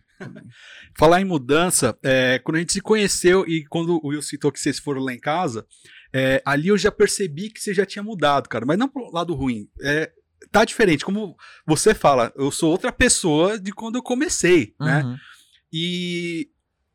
[0.97, 4.59] Falar em mudança, é, quando a gente se conheceu e quando o Will citou que
[4.59, 5.65] vocês foram lá em casa,
[6.13, 8.65] é, ali eu já percebi que você já tinha mudado, cara.
[8.65, 9.67] Mas não pro lado ruim.
[9.81, 10.11] É,
[10.51, 11.03] tá diferente.
[11.05, 11.35] Como
[11.65, 15.03] você fala, eu sou outra pessoa de quando eu comecei, né?
[15.03, 15.17] Uhum.
[15.71, 16.49] E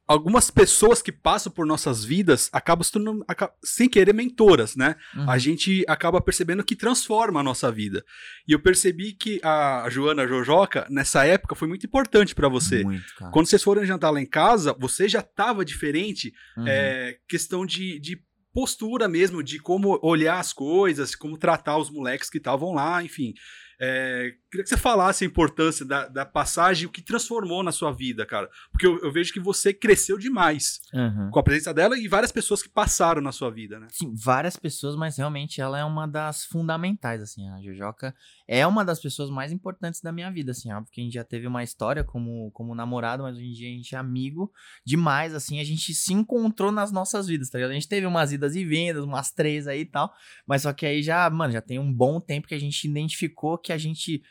[0.09, 3.25] algumas pessoas que passam por nossas vidas acabam se tornando,
[3.63, 4.97] sem querer, mentoras, né?
[5.15, 5.31] Uhum.
[5.31, 8.03] A gente acaba percebendo que transforma a nossa vida.
[8.49, 12.83] E eu percebi que a Joana Jojoca, nessa época, foi muito importante pra você.
[12.83, 13.05] Muito.
[13.31, 16.65] Quando vocês foram jantar lá em casa, você já tava diferente, Uhum.
[16.67, 18.19] é, questão de, de
[18.53, 23.35] postura mesmo, de como olhar as coisas, como tratar os moleques que estavam lá, enfim.
[23.81, 27.93] É, queria que você falasse a importância da, da passagem, o que transformou na sua
[27.93, 28.49] vida, cara.
[28.73, 31.31] Porque eu, eu vejo que você cresceu demais Uhum.
[31.31, 33.87] com a presença dela e várias pessoas que passaram na sua vida, né?
[33.91, 37.49] Sim, várias pessoas, mas realmente ela é uma das fundamentais, assim.
[37.51, 38.15] A Jojoca
[38.47, 40.73] é uma das pessoas mais importantes da minha vida, assim.
[40.73, 43.69] Óbvio que a gente já teve uma história como, como namorado, mas hoje em dia
[43.69, 44.51] a gente é amigo
[44.85, 45.61] demais, assim.
[45.61, 47.71] A gente se encontrou nas nossas vidas, tá ligado?
[47.71, 50.13] A gente teve umas idas e vindas, umas três aí e tal.
[50.47, 53.59] Mas só que aí já, mano, já tem um bom tempo que a gente identificou
[53.59, 54.23] que a gente,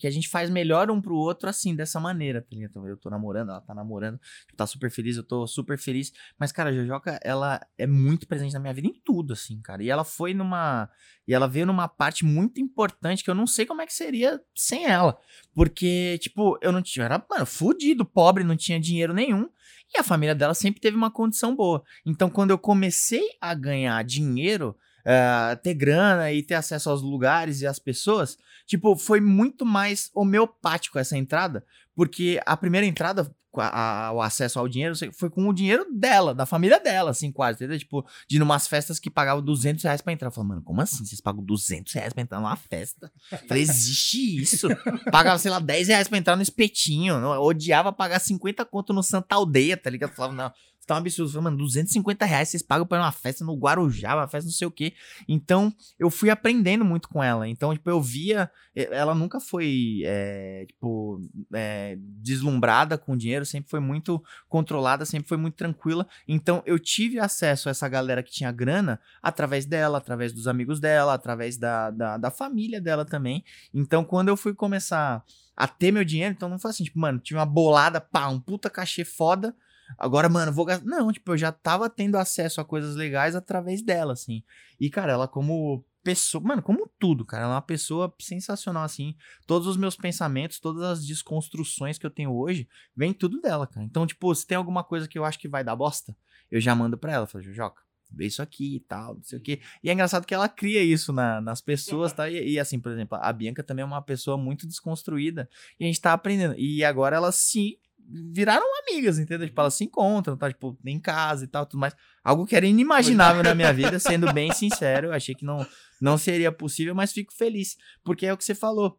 [0.00, 2.86] que a gente faz melhor um pro outro, assim, dessa maneira, tá ligado?
[2.86, 4.20] Eu tô namorando, ela tá namorando,
[4.56, 6.12] tá super feliz, eu tô super feliz.
[6.38, 9.82] Mas, cara, a Jojoca, ela é muito presente na minha vida em tudo, assim, cara.
[9.82, 10.88] E ela foi numa.
[11.26, 14.40] E ela veio numa parte muito importante que eu não sei como é que seria
[14.54, 15.18] sem ela.
[15.54, 17.04] Porque, tipo, eu não tinha.
[17.06, 19.48] Era, mano, fudido, pobre, não tinha dinheiro nenhum.
[19.94, 21.82] E a família dela sempre teve uma condição boa.
[22.04, 24.76] Então, quando eu comecei a ganhar dinheiro,
[25.06, 28.36] eh, ter grana e ter acesso aos lugares e às pessoas,
[28.66, 31.64] tipo, foi muito mais homeopático essa entrada.
[31.94, 36.34] Porque a primeira entrada, a- a- o acesso ao dinheiro, foi com o dinheiro dela,
[36.34, 37.78] da família dela, assim, quase, entendeu?
[37.78, 40.28] Tipo, de ir numas festas que pagavam 200 reais pra entrar.
[40.28, 41.02] Eu falei, mano, como assim?
[41.06, 43.10] Vocês pagam 200 reais pra entrar numa festa?
[43.32, 44.68] Eu falei, existe isso?
[45.10, 47.14] Pagava, sei lá, 10 reais pra entrar no espetinho.
[47.14, 50.10] Eu odiava pagar 50 conto no Santa Aldeia, tá ligado?
[50.10, 50.52] Eu falava, não,
[50.86, 51.28] tá um absurdo.
[51.28, 54.46] Eu falei, mano, 250 reais vocês pagam pra ir numa festa no Guarujá, uma festa
[54.46, 54.94] não sei o quê.
[55.28, 57.48] Então, eu fui aprendendo muito com ela.
[57.48, 58.50] Então, tipo, eu via.
[58.74, 61.20] Ela nunca foi, é, tipo,
[61.52, 66.06] é, deslumbrada com dinheiro, sempre foi muito controlada, sempre foi muito tranquila.
[66.28, 70.78] Então, eu tive acesso a essa galera que tinha grana através dela, através dos amigos
[70.78, 73.42] dela, através da, da, da família dela também.
[73.72, 75.24] Então, quando eu fui começar
[75.56, 78.38] a ter meu dinheiro, então não foi assim, tipo, mano, tinha uma bolada, pá, um
[78.38, 79.56] puta cachê foda.
[79.98, 80.84] Agora, mano, vou gastar.
[80.84, 84.42] Não, tipo, eu já tava tendo acesso a coisas legais através dela, assim.
[84.80, 86.42] E, cara, ela, como pessoa.
[86.42, 87.44] Mano, como tudo, cara.
[87.44, 89.14] Ela é uma pessoa sensacional, assim.
[89.46, 93.84] Todos os meus pensamentos, todas as desconstruções que eu tenho hoje, vem tudo dela, cara.
[93.84, 96.16] Então, tipo, se tem alguma coisa que eu acho que vai dar bosta,
[96.50, 97.26] eu já mando pra ela.
[97.26, 99.60] Falo, Jojoca, vê isso aqui e tal, não sei o quê.
[99.82, 102.30] E é engraçado que ela cria isso na- nas pessoas, tá?
[102.30, 105.48] E, e, assim, por exemplo, a Bianca também é uma pessoa muito desconstruída
[105.80, 106.54] e a gente tá aprendendo.
[106.56, 109.46] E agora elas se viraram amigas, entendeu?
[109.46, 110.48] Tipo, elas se encontram, tá?
[110.48, 111.94] Tipo, em casa e tal, tudo mais.
[112.22, 115.08] Algo que era inimaginável na minha vida, sendo bem sincero.
[115.08, 115.66] Eu achei que não,
[116.00, 117.76] não seria possível, mas fico feliz.
[118.04, 118.98] Porque é o que você falou.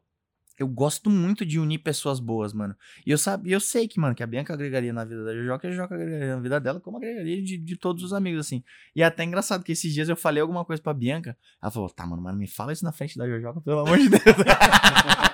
[0.58, 2.76] Eu gosto muito de unir pessoas boas, mano.
[3.06, 5.68] E eu, sabe, eu sei que, mano, que a Bianca agregaria na vida da Jojoca
[5.68, 8.64] e a Jojoca agregaria na vida dela, como agregaria de, de todos os amigos, assim.
[8.96, 11.38] E é até engraçado que esses dias eu falei alguma coisa pra Bianca.
[11.62, 14.10] Ela falou, tá, mano, mas me fala isso na frente da Jojoca, pelo amor de
[14.10, 14.24] Deus.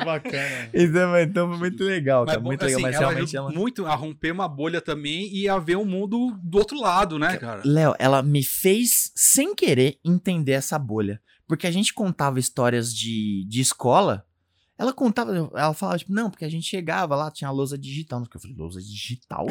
[0.00, 0.70] Que bacana.
[0.74, 2.40] então, então foi muito legal, cara.
[2.40, 3.52] muito legal, assim, mas ela realmente ela.
[3.52, 7.36] muito a romper uma bolha também e a ver o mundo do outro lado, né,
[7.36, 7.62] cara?
[7.64, 11.20] Léo, ela me fez, sem querer, entender essa bolha.
[11.46, 14.24] Porque a gente contava histórias de, de escola.
[14.78, 18.22] Ela contava, ela falava, tipo, não, porque a gente chegava lá, tinha a lousa digital.
[18.22, 19.46] Eu falei, lousa digital?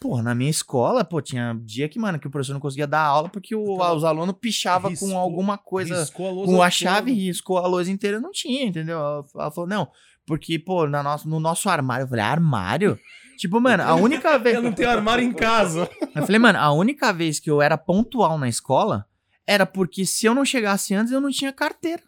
[0.00, 3.00] Porra, na minha escola, pô, tinha dia que, mano, que o professor não conseguia dar
[3.02, 6.62] aula porque o- Então, os alunos pichavam riscou- com alguma coisa, Riscou a lousa com
[6.62, 8.98] a chave e riscou a lousa inteira, não tinha, entendeu?
[8.98, 9.88] Ela, ela falou, não,
[10.26, 12.04] porque, pô, na nosso, no nosso armário.
[12.04, 12.98] Eu falei, armário?
[13.38, 14.54] Tipo, mano, a única vez.
[14.56, 15.88] Eu não tenho armário em casa.
[16.14, 19.06] Eu falei, mano, a única vez que eu era pontual na escola
[19.46, 22.02] era porque se eu não chegasse antes, eu não tinha carteira.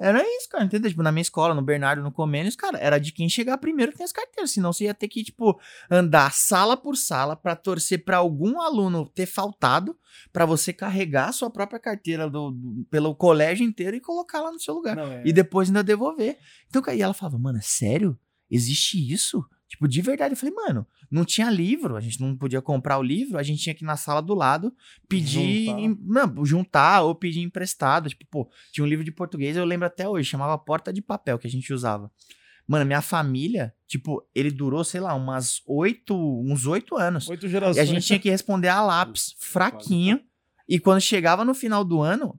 [0.00, 0.90] Era isso, cara, entendeu?
[0.90, 4.04] Tipo, na minha escola, no Bernardo, no Comênios, cara, era de quem chegar primeiro tem
[4.04, 4.50] as carteiras.
[4.52, 5.58] Senão você ia ter que, tipo,
[5.90, 9.96] andar sala por sala pra torcer pra algum aluno ter faltado
[10.32, 14.50] pra você carregar a sua própria carteira do, do- pelo colégio inteiro e colocar lá
[14.52, 14.94] no seu lugar.
[14.96, 15.22] Não, é.
[15.24, 16.36] E depois ainda devolver.
[16.68, 18.18] Então, e ela falava, mano, é sério?
[18.50, 19.44] Existe isso?
[19.68, 20.32] Tipo, de verdade.
[20.32, 23.62] Eu falei, mano, não tinha livro, a gente não podia comprar o livro, a gente
[23.62, 24.74] tinha que ir na sala do lado
[25.08, 25.80] pedir, Juntar.
[25.80, 28.08] em- não, juntar ou pedir emprestado.
[28.08, 31.38] Tipo, pô, tinha um livro de português, eu lembro até hoje, chamava Porta de Papel,
[31.38, 32.10] que a gente usava.
[32.66, 37.28] Mano, minha família, tipo, ele durou, sei lá, umas oito, uns oito anos.
[37.28, 37.78] Oito E gerações.
[37.78, 40.20] a gente tinha que responder a lápis, fraquinho.
[40.68, 42.38] E quando chegava no final do ano,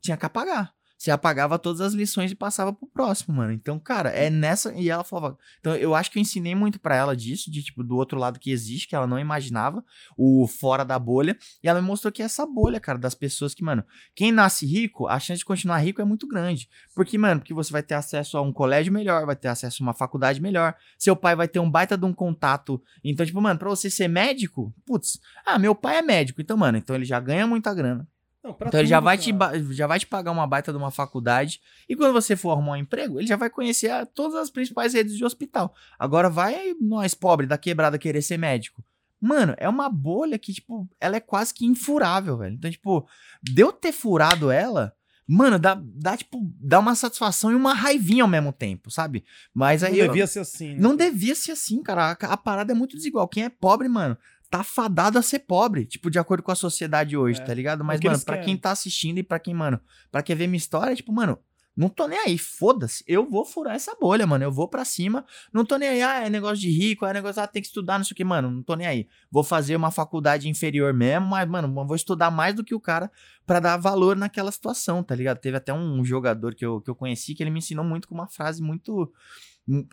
[0.00, 0.72] tinha que apagar.
[0.98, 3.52] Você apagava todas as lições e passava pro próximo, mano.
[3.52, 4.74] Então, cara, é nessa.
[4.74, 5.38] E ela falava.
[5.60, 8.40] Então, eu acho que eu ensinei muito pra ela disso, de tipo, do outro lado
[8.40, 9.84] que existe, que ela não imaginava,
[10.16, 11.38] o fora da bolha.
[11.62, 14.66] E ela me mostrou que é essa bolha, cara, das pessoas que, mano, quem nasce
[14.66, 16.68] rico, a chance de continuar rico é muito grande.
[16.96, 19.86] Porque, mano, porque você vai ter acesso a um colégio melhor, vai ter acesso a
[19.86, 20.74] uma faculdade melhor.
[20.98, 22.82] Seu pai vai ter um baita de um contato.
[23.04, 26.76] Então, tipo, mano, pra você ser médico, putz, ah, meu pai é médico, então, mano,
[26.76, 28.04] então ele já ganha muita grana.
[28.48, 29.62] Não, Então ele já tudo, vai, te, cara.
[29.72, 31.60] já vai te pagar uma baita de uma faculdade.
[31.88, 34.94] E quando você for arrumar um emprego, ele já vai conhecer a- todas as principais
[34.94, 35.74] redes de hospital.
[35.98, 38.82] Agora vai nós, pobre, da quebrada, querer ser médico.
[39.20, 42.54] Mano, é uma bolha que, tipo, ela é quase que infurável, velho.
[42.54, 43.06] Então, tipo,
[43.42, 44.92] de eu ter furado ela,
[45.26, 49.24] mano, dá, dá, tipo, dá uma satisfação e uma raivinha ao mesmo tempo, sabe?
[49.52, 49.98] Mas aí.
[49.98, 50.68] Não devia ser assim.
[50.68, 50.76] né?
[50.78, 52.12] não devia ser assim, cara.
[52.12, 53.26] A, a parada é muito desigual.
[53.26, 54.16] Quem é pobre, mano,
[54.50, 55.84] tá fadado a ser pobre.
[55.86, 57.44] Tipo, de acordo com a sociedade hoje, É.
[57.44, 57.84] tá ligado?
[57.84, 58.46] Mas, que mano, pra querem.
[58.46, 59.80] quem tá assistindo e pra quem, mano,
[60.10, 61.38] pra quem ver minha história, tipo, mano,
[61.76, 63.04] não tô nem aí, foda-se.
[63.06, 64.42] Eu vou furar essa bolha, mano.
[64.42, 65.24] Eu vou pra cima.
[65.52, 67.98] Não tô nem aí, ah, é negócio de rico, é negócio, ah, tem que estudar,
[67.98, 68.50] não sei o que, mano.
[68.50, 69.06] Não tô nem aí.
[69.30, 73.08] Vou fazer uma faculdade inferior mesmo, mas, mano, vou estudar mais do que o cara
[73.46, 75.38] pra dar valor naquela situação, tá ligado?
[75.38, 78.14] Teve até um jogador que eu, que eu conheci que ele me ensinou muito com
[78.16, 79.12] uma frase muito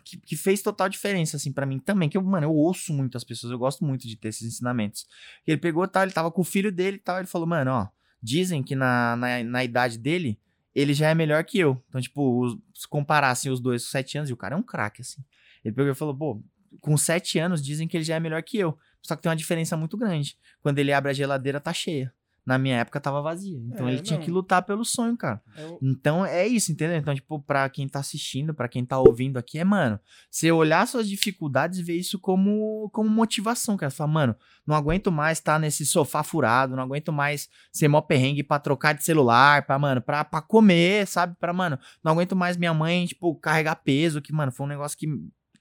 [0.04, 2.08] que, que fez total diferença, assim, pra mim também.
[2.08, 5.06] Que eu, mano, eu ouço muito as pessoas, eu gosto muito de ter esses ensinamentos.
[5.46, 7.88] Ele pegou, tal, ele tava com o filho dele e tal, ele falou, mano, ó,
[8.22, 10.38] dizem que na, na, na idade dele,
[10.74, 11.82] ele já é melhor que eu.
[11.88, 15.02] Então, tipo, se comparassem os dois com sete anos, e o cara é um craque,
[15.02, 15.22] assim.
[15.64, 16.42] Ele pegou e falou, pô,
[16.80, 18.78] com sete anos dizem que ele já é melhor que eu.
[19.02, 20.36] Só que tem uma diferença muito grande.
[20.60, 22.12] Quando ele abre a geladeira, tá cheia.
[22.46, 23.58] Na minha época tava vazia.
[23.66, 24.24] Então É, ele tinha não.
[24.24, 25.42] que lutar pelo sonho, cara.
[25.58, 26.96] Eu- Então é isso, entendeu?
[26.96, 29.98] Então, tipo, pra quem tá assistindo, pra quem tá ouvindo aqui, é, mano,
[30.30, 33.90] você olhar suas dificuldades e ver isso como, como motivação, cara.
[33.90, 38.00] Você fala, mano, não aguento mais estar nesse sofá furado, não aguento mais ser mó
[38.00, 41.34] perrengue pra trocar de celular, pra, mano, pra, pra comer, sabe?
[41.40, 44.96] Pra, mano, não aguento mais minha mãe, tipo, carregar peso, que, mano, foi um negócio
[44.96, 45.06] que,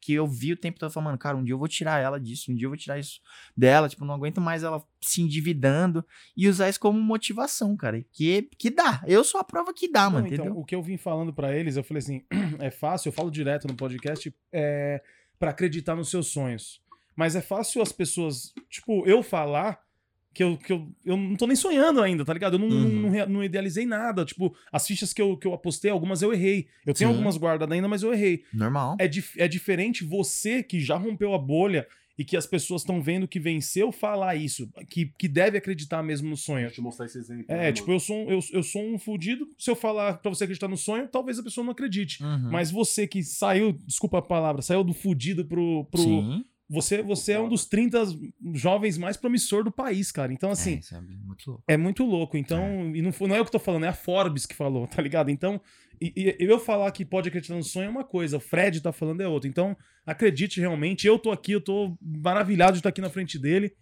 [0.06, 2.52] que eu vi o tempo todo falando, cara, um dia eu vou tirar ela disso,
[2.52, 3.20] um dia eu vou tirar isso
[3.58, 6.06] dela, tipo, não aguento mais ela se endividando
[6.38, 8.06] e usar isso como motivação, cara.
[8.12, 9.04] Que, que dá.
[9.08, 10.62] Eu sou a prova que dá, Não, mano, então, entendeu?
[10.62, 12.24] o que eu vim falando pra eles, eu falei assim,
[12.60, 15.02] é fácil, eu falo direto no podcast, é
[15.40, 16.80] para acreditar nos seus sonhos.
[17.16, 19.80] Mas é fácil as pessoas, tipo, eu falar
[20.36, 22.56] que eu, que eu, eu não tô nem sonhando ainda, tá ligado?
[22.56, 23.10] Eu não, Uhum.
[23.12, 24.26] não, não idealizei nada.
[24.26, 26.68] Tipo, as fichas que eu, que eu apostei, algumas eu errei.
[26.86, 27.16] Eu tenho Sim.
[27.16, 28.44] algumas guardadas ainda, mas eu errei.
[28.54, 28.98] Normal.
[29.00, 33.02] É, dif é diferente você que já rompeu a bolha e que as pessoas estão
[33.02, 36.66] vendo que venceu falar isso, que, que deve acreditar mesmo no sonho.
[36.68, 37.46] Deixa eu mostrar esse exemplo.
[37.50, 39.48] É, né, tipo, eu sou, um, eu, eu sou um fudido.
[39.58, 42.22] Se eu falar pra você acreditar no sonho, talvez a pessoa não acredite.
[42.24, 42.50] Uhum.
[42.52, 45.86] Mas você que saiu, desculpa a palavra, saiu do fudido pro.
[45.92, 46.46] pro Sim.
[46.70, 48.04] Você, você é um dos 30
[48.54, 50.34] jovens mais promissor do país, cara.
[50.34, 51.64] Então, assim, é, é muito louco.
[51.68, 52.38] é muito louco.
[52.38, 55.02] Então, e não, não é eu que tô falando, é a Forbes que falou, tá
[55.02, 55.30] ligado?
[55.30, 55.62] Então,
[56.02, 58.92] e, e eu falar que pode acreditar no sonho é uma coisa, o Fred tá
[58.92, 59.48] falando é outra.
[59.48, 61.08] Então, acredite realmente.
[61.08, 63.74] Eu tô aqui, eu tô maravilhado de estar aqui na frente dele,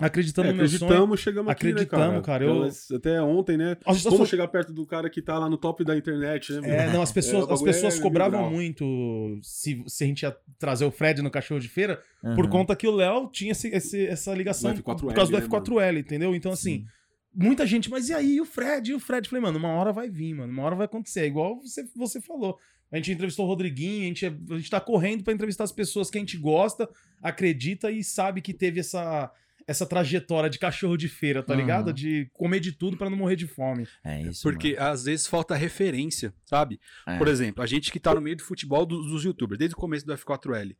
[0.00, 0.76] acreditando É, no meu sonho.
[0.84, 3.74] acreditamos, chegamos aqui, Acreditamos, né, cara, Então, eu- Até ontem, né?
[3.76, 6.58] Pessoas Como chegar perto do cara que tá lá no top da internet, né?
[6.64, 6.92] É, meu?
[6.94, 10.84] não, as pessoas, É, as pessoas é cobravam muito se, se a gente ia trazer
[10.84, 12.00] o Fred no cachorro de feira,
[12.34, 12.50] por Uhum.
[12.50, 15.44] conta que o Léo tinha esse, esse- essa ligação Do F4L, por causa do né,
[15.44, 16.34] F4L, entendeu?
[16.34, 16.86] Então, assim, Sim.
[17.34, 18.90] muita gente, mas e aí, e o Fred?
[18.90, 19.28] E o Fred?
[19.28, 21.20] Falei, mano, uma hora vai vir, mano, uma hora vai acontecer.
[21.20, 22.58] É igual você, você falou.
[22.92, 26.10] A gente entrevistou o Rodriguinho, a gente, a gente tá correndo pra entrevistar as pessoas
[26.10, 26.88] que a gente gosta,
[27.22, 29.30] acredita e sabe que teve essa,
[29.70, 31.60] essa trajetória de cachorro de feira, tá Uhum.
[31.60, 31.92] ligado?
[31.92, 33.86] De comer de tudo pra não morrer de fome.
[34.04, 34.42] É isso.
[34.42, 36.80] Porque às vezes falta referência, sabe?
[37.06, 37.16] É.
[37.16, 39.78] Por exemplo, a gente que tá no meio do futebol dos, dos youtubers, desde o
[39.78, 40.76] começo do F4L.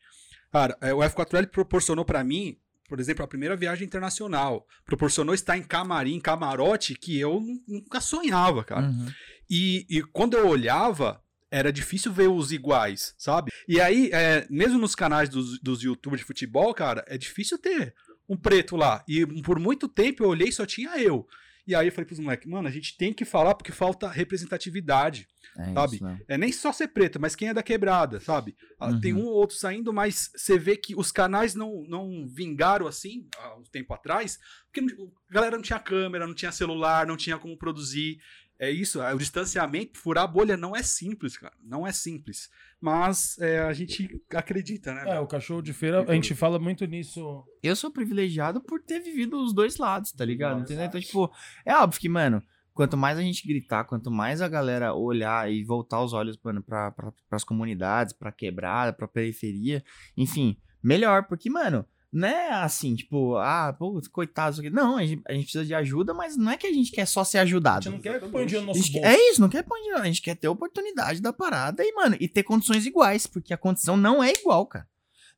[0.52, 2.56] Cara, é, o F4L proporcionou pra mim,
[2.88, 4.66] por exemplo, a primeira viagem internacional.
[4.84, 8.86] Proporcionou estar em camarim, camarote, que eu nu- nunca sonhava, cara.
[8.88, 9.06] Uhum.
[9.48, 11.22] E, e quando eu olhava,
[11.52, 13.52] era difícil ver os iguais, sabe?
[13.68, 17.94] E aí, é, mesmo nos canais dos, dos youtubers de futebol, cara, é difícil ter
[18.30, 19.04] um preto lá.
[19.08, 21.26] E por muito tempo eu olhei e só tinha eu.
[21.66, 25.28] E aí eu falei pros moleques, mano, a gente tem que falar porque falta representatividade.
[25.58, 25.94] É Sabe?
[25.96, 26.20] isso, né?
[26.26, 28.56] É nem só ser preto, mas quem é da quebrada, sabe?
[28.78, 29.00] Ah, Uhum.
[29.00, 33.28] Tem um ou outro saindo, mas você vê que os canais não, não vingaram assim,
[33.36, 34.38] há um tempo atrás,
[34.72, 34.80] porque
[35.28, 38.18] a galera não tinha câmera, não tinha celular, não tinha como produzir.
[38.60, 41.54] É isso, o distanciamento, furar a bolha não é simples, cara.
[41.64, 42.50] Não é simples.
[42.78, 45.16] Mas é, a gente acredita, né?
[45.16, 47.42] É, o cachorro de feira, a gente fala muito nisso.
[47.62, 50.58] Eu sou privilegiado por ter vivido os dois lados, tá ligado?
[50.58, 50.64] Nossa.
[50.64, 50.84] Entendeu?
[50.84, 51.32] Então, tipo,
[51.64, 52.42] é óbvio que, mano,
[52.74, 56.62] quanto mais a gente gritar, quanto mais a galera olhar e voltar os olhos, mano,
[56.62, 59.82] pra, pra, pras comunidades, pra quebrada, pra periferia,
[60.14, 64.70] enfim, melhor, porque, mano, não é assim, tipo, ah, pô, coitado, isso aqui.
[64.70, 67.06] Não, a gente, a gente precisa de ajuda, mas não é que a gente quer
[67.06, 67.84] só ser A ajudado.
[67.84, 69.06] gente não quer pôr dinheiro no A nosso bolso.
[69.06, 72.16] é isso, não quer pôr dinheiro, a gente quer ter oportunidade da parada e, mano,
[72.18, 74.88] e ter condições iguais, porque a condição não é igual, cara.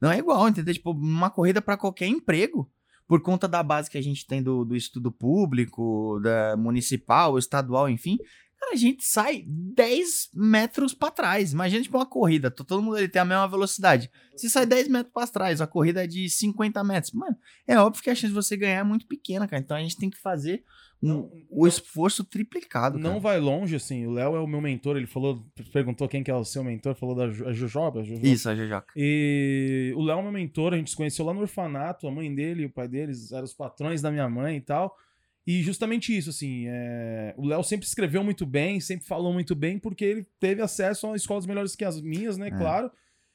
[0.00, 0.72] Não é igual, entendeu?
[0.74, 2.68] Tipo, uma corrida pra qualquer emprego,
[3.06, 7.88] por conta da base que a gente tem do, do estudo público, da municipal, estadual,
[7.88, 8.18] enfim.
[8.70, 11.52] A gente sai 10 metros pra trás.
[11.52, 12.50] Imagina, tipo, uma corrida.
[12.50, 14.10] to- Todo mundo ele tem a mesma velocidade.
[14.36, 17.12] Se sai 10 metros pra trás, a corrida é de 50 metros.
[17.12, 17.36] Mano,
[17.66, 19.60] é óbvio que a chance de você ganhar é muito pequena, cara.
[19.62, 20.64] Então a gente tem que fazer
[21.02, 22.96] um- Não, o esforço triplicado.
[22.98, 23.20] Não cara.
[23.20, 24.06] vai longe, assim.
[24.06, 24.96] O Léo é o meu mentor.
[24.96, 28.02] Ele falou, perguntou quem que é o seu mentor, falou da Jujoba.
[28.22, 28.92] Isso, a Jojoca.
[28.96, 32.32] E o Léo é meu mentor, a gente se conheceu lá no orfanato, a mãe
[32.34, 34.96] dele e o pai deles eram os patrões da minha mãe e tal.
[35.47, 39.78] E justamente isso, assim, é, o Léo sempre escreveu muito bem, sempre falou muito bem,
[39.78, 42.51] porque ele teve acesso a escolas melhores que as minhas, né, É.
[42.51, 42.90] claro.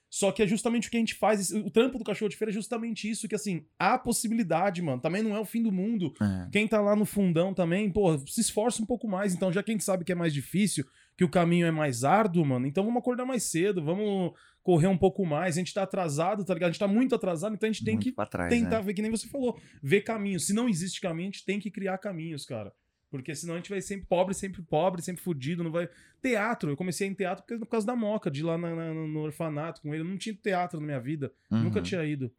[0.09, 2.49] Só que é justamente o que a gente faz, o trampo do cachorro de feira
[2.49, 6.13] é justamente isso, que assim, há possibilidade, mano, também não é o fim do mundo.
[6.21, 6.49] É.
[6.49, 9.33] Quem tá lá no fundão também, pô, se esforça um pouco mais.
[9.33, 10.85] Então, já que a gente sabe que é mais difícil,
[11.17, 14.31] que o caminho é mais árduo, mano, então vamos acordar mais cedo, vamos
[14.67, 15.55] correr um pouco mais.
[15.55, 16.67] A gente tá atrasado, tá ligado?
[16.67, 18.81] A gente tá muito atrasado, então a gente tem Muito que trás, tentar né?
[18.83, 20.45] ver, que nem você falou, ver caminhos.
[20.45, 22.73] Se não existe caminho, a gente tem que criar caminhos, cara.
[23.09, 25.87] Porque senão a gente vai sempre pobre, sempre pobre, sempre fudido, não vai...
[26.21, 29.19] Teatro, eu comecei em teatro por causa da Moca, de ir lá na- na- no
[29.21, 30.03] orfanato com ele.
[30.03, 31.63] Eu não tinha teatro na minha vida, Uhum.
[31.63, 32.29] nunca tinha ido.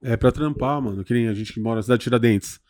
[0.00, 1.02] É pra trampar, mano.
[1.02, 2.60] Que nem a gente que mora na cidade de Tiradentes.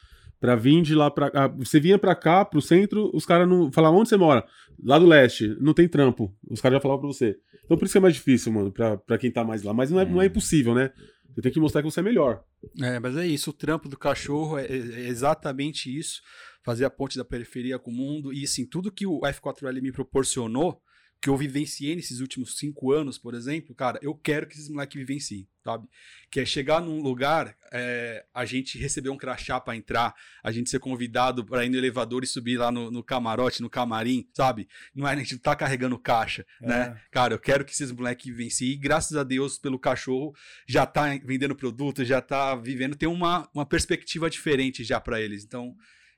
[0.40, 1.49] Pra vir de lá pra cá.
[1.49, 3.70] Você vinha pra cá, pro centro, os caras não.
[3.70, 4.42] Falavam onde você mora?
[4.82, 5.55] Lá do leste.
[5.61, 6.34] Não tem trampo.
[6.51, 7.36] Os caras já falavam pra você.
[7.66, 9.74] Então por isso que é mais difícil, mano, pra, pra quem tá mais lá.
[9.74, 10.90] Mas não é, não é impossível, né?
[11.34, 12.42] Você tem que mostrar que você é melhor.
[12.80, 16.22] É, mas é isso, o trampo do cachorro é, é exatamente isso,
[16.64, 19.92] fazer a ponte da periferia com o mundo, e assim, tudo que o F4L me
[19.92, 20.80] proporcionou,
[21.20, 24.96] que eu vivenciei nesses últimos cinco anos, por exemplo, cara, eu quero que esses moleques
[24.96, 25.88] vivenciem, sabe?
[26.30, 30.70] Que é chegar num lugar, é, a gente receber um crachá pra entrar, a gente
[30.70, 34.68] ser convidado pra ir no elevador e subir lá no, no camarote, no camarim, sabe?
[34.94, 36.66] Não é, a gente não tá carregando caixa, É.
[36.68, 37.00] né?
[37.10, 40.32] Cara, eu quero que esses moleques vivenciem, e graças a Deus, pelo cachorro,
[40.68, 45.44] já tá vendendo produto, já tá vivendo, tem uma, uma perspectiva diferente já pra eles.
[45.44, 45.74] Então,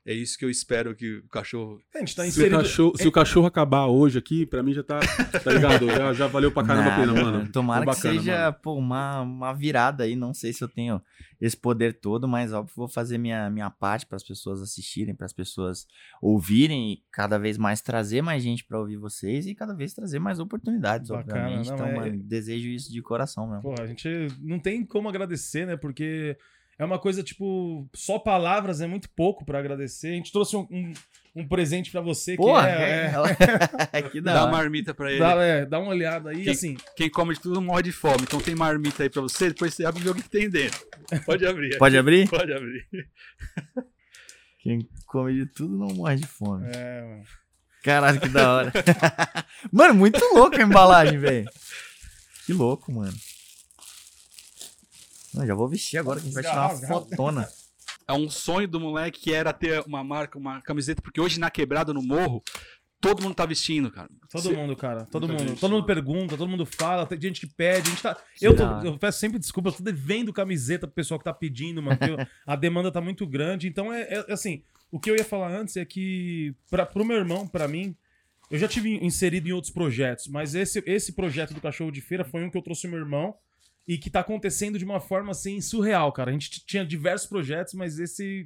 [0.09, 1.79] É isso que eu espero que o cachorro.
[1.93, 2.57] A gente tá Se o, inserido.
[2.57, 4.99] cachorro, se o cachorro acabar hoje aqui, pra mim já tá,
[5.43, 5.85] tá ligado?
[5.87, 7.51] Já, já valeu pra caramba a pena, mano.
[7.51, 8.57] Tomara Foi que bacana, seja mano.
[8.63, 10.15] pô, uma, uma virada aí.
[10.15, 10.99] Não sei se eu tenho
[11.39, 15.27] esse poder todo, mas óbvio vou fazer minha, minha parte para as pessoas assistirem, para
[15.27, 15.85] as pessoas
[16.21, 20.17] ouvirem e cada vez mais trazer mais gente para ouvir vocês e cada vez trazer
[20.17, 21.67] mais oportunidades, Bacana, obviamente.
[21.69, 23.61] não, então, é- mano, desejo isso de coração mesmo.
[23.61, 24.09] Pô, a gente
[24.41, 25.77] não tem como agradecer, né?
[25.77, 26.35] Porque
[26.79, 30.07] é uma coisa, tipo, só palavras é muito pouco pra agradecer.
[30.07, 30.93] A gente trouxe um, um,
[31.35, 33.11] um presente pra você Porra, que é.
[33.93, 34.49] é, que da Dá hora.
[34.51, 35.19] uma marmita pra é, ele.
[35.19, 36.77] dá, é, dá uma olhada aí, Que- assim.
[36.95, 38.21] Quem come de tudo morre de fome.
[38.23, 40.49] Então tem marmita aí pra você, depois você abre e vê o que que tem
[40.49, 40.79] dentro.
[41.25, 41.77] Pode abrir.
[41.77, 42.27] Pode abrir?
[42.31, 42.87] Pode abrir.
[44.61, 46.65] Quem come de tudo não morre de fome.
[46.73, 47.23] É, mano.
[47.83, 48.73] Caralho, que da hora.
[49.71, 51.49] mano, muito louco a embalagem, velho.
[52.45, 53.13] Que louco, mano.
[55.39, 57.49] Não, já vou vestir agora que a gente vai tirar uma fotona.
[58.07, 61.49] É um sonho do moleque que era ter uma marca, uma camiseta, porque hoje na
[61.49, 62.43] quebrada, no morro,
[62.99, 64.09] todo mundo tá vestindo, cara.
[64.29, 65.05] Todo Cê- mundo, cara.
[65.05, 65.43] Todo mundo.
[65.43, 67.87] vi Todo mundo pergunta, todo mundo fala, tem gente que pede.
[67.87, 68.17] A gente tá...
[68.41, 71.81] eu, tô- eu peço sempre desculpa, eu tô devendo camiseta pro pessoal que tá pedindo,
[71.81, 71.97] mano.
[71.97, 73.67] porque a demanda tá muito grande.
[73.67, 77.17] Então, é, é- assim, o que eu ia falar antes é que, pra, pro meu
[77.17, 77.95] irmão, pra mim,
[78.49, 82.25] eu já tive inserido em outros projetos, mas esse, esse projeto do Cachorro de Feira
[82.25, 83.35] foi um que eu trouxe o meu irmão
[83.91, 86.29] e que tá acontecendo de uma forma, assim, surreal, cara.
[86.29, 88.45] A gente tinha diversos projetos, mas esse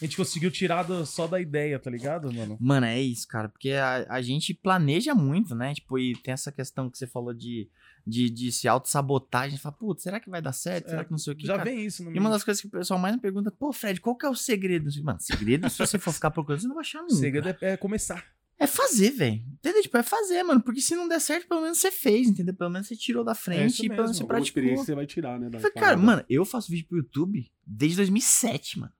[0.00, 2.56] a gente conseguiu tirar do- só da ideia, tá ligado, mano?
[2.60, 5.74] Mano, é isso, cara, porque a, a gente planeja muito, né?
[5.74, 7.68] Tipo, e tem essa questão que você falou de,
[8.06, 9.42] de, de se auto-sabotar.
[9.42, 10.88] A gente fala, putz, será que vai dar certo?
[10.90, 11.46] Será É, que não sei o que?
[11.46, 11.70] Já cara?
[11.70, 14.00] vem isso no E uma das coisas que o pessoal mais me pergunta, pô, Fred,
[14.00, 14.90] qual que é o segredo?
[15.02, 17.14] Mano, segredo, se você for ficar procurando, você não vai achar O nunca.
[17.14, 18.24] segredo é, é começar.
[18.64, 19.42] É fazer, velho.
[19.58, 19.82] Entendeu?
[19.82, 20.60] Tipo, é fazer, mano.
[20.62, 22.54] Porque se não der certo, pelo menos você fez, entendeu?
[22.54, 24.44] Pelo menos você tirou da É frente e pelo menos você praticou.
[24.60, 25.48] experiência você vai tirar, né?
[25.50, 28.92] falei, cara, mano, eu faço vídeo pro YouTube desde 2007, mano.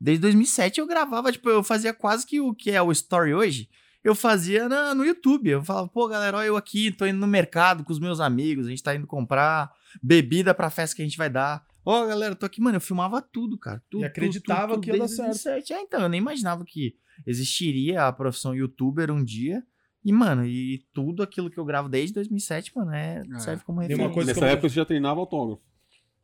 [0.00, 3.68] Desde 2007 eu gravava, tipo, eu fazia quase que o que é o story hoje,
[4.04, 5.48] eu fazia na- no YouTube.
[5.48, 8.66] Eu falava, pô, galera, ó, eu aqui, tô indo no mercado com os meus amigos,
[8.66, 9.72] a gente tá indo comprar
[10.02, 11.64] bebida pra festa que a gente vai dar.
[11.84, 13.82] Ó, galera, tô aqui, mano, eu filmava tudo, cara.
[13.88, 15.72] Tudo, E acreditava tudo, tudo, que ia dar desde 2007.
[15.72, 16.94] É, então, eu nem imaginava que
[17.26, 19.62] existiria a profissão youtuber um dia.
[20.04, 23.38] E, mano, e tudo aquilo que eu gravo desde 2007, mano, é, É.
[23.38, 24.06] serve como referência.
[24.06, 25.62] uma coisa Nessa eu- época você já treinava autógrafo.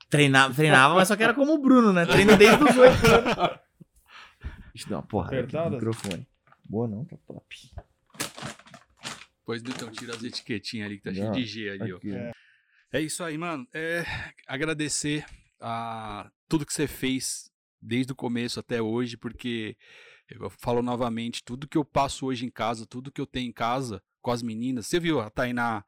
[0.09, 2.05] Treinava, treinava, mas só que era como o Bruno, né?
[2.07, 3.59] Treino desde os 8 anos.
[4.74, 5.70] Deixa eu dar uma porrada aqui no Apertada?
[5.76, 6.28] microfone.
[6.68, 7.57] Boa não, tá top.
[9.45, 11.22] Pois então, tira as etiquetinhas ali que tá Já.
[11.32, 11.97] cheio de G ali, ó.
[11.97, 12.32] Aqui, ó.
[12.97, 13.66] É isso aí, mano.
[13.72, 14.05] É
[14.47, 15.24] agradecer
[15.61, 19.76] a tudo que você fez desde o começo até hoje, porque
[20.28, 23.52] eu falo novamente, tudo que eu passo hoje em casa, tudo que eu tenho em
[23.52, 25.84] casa com as meninas, você viu a Tainá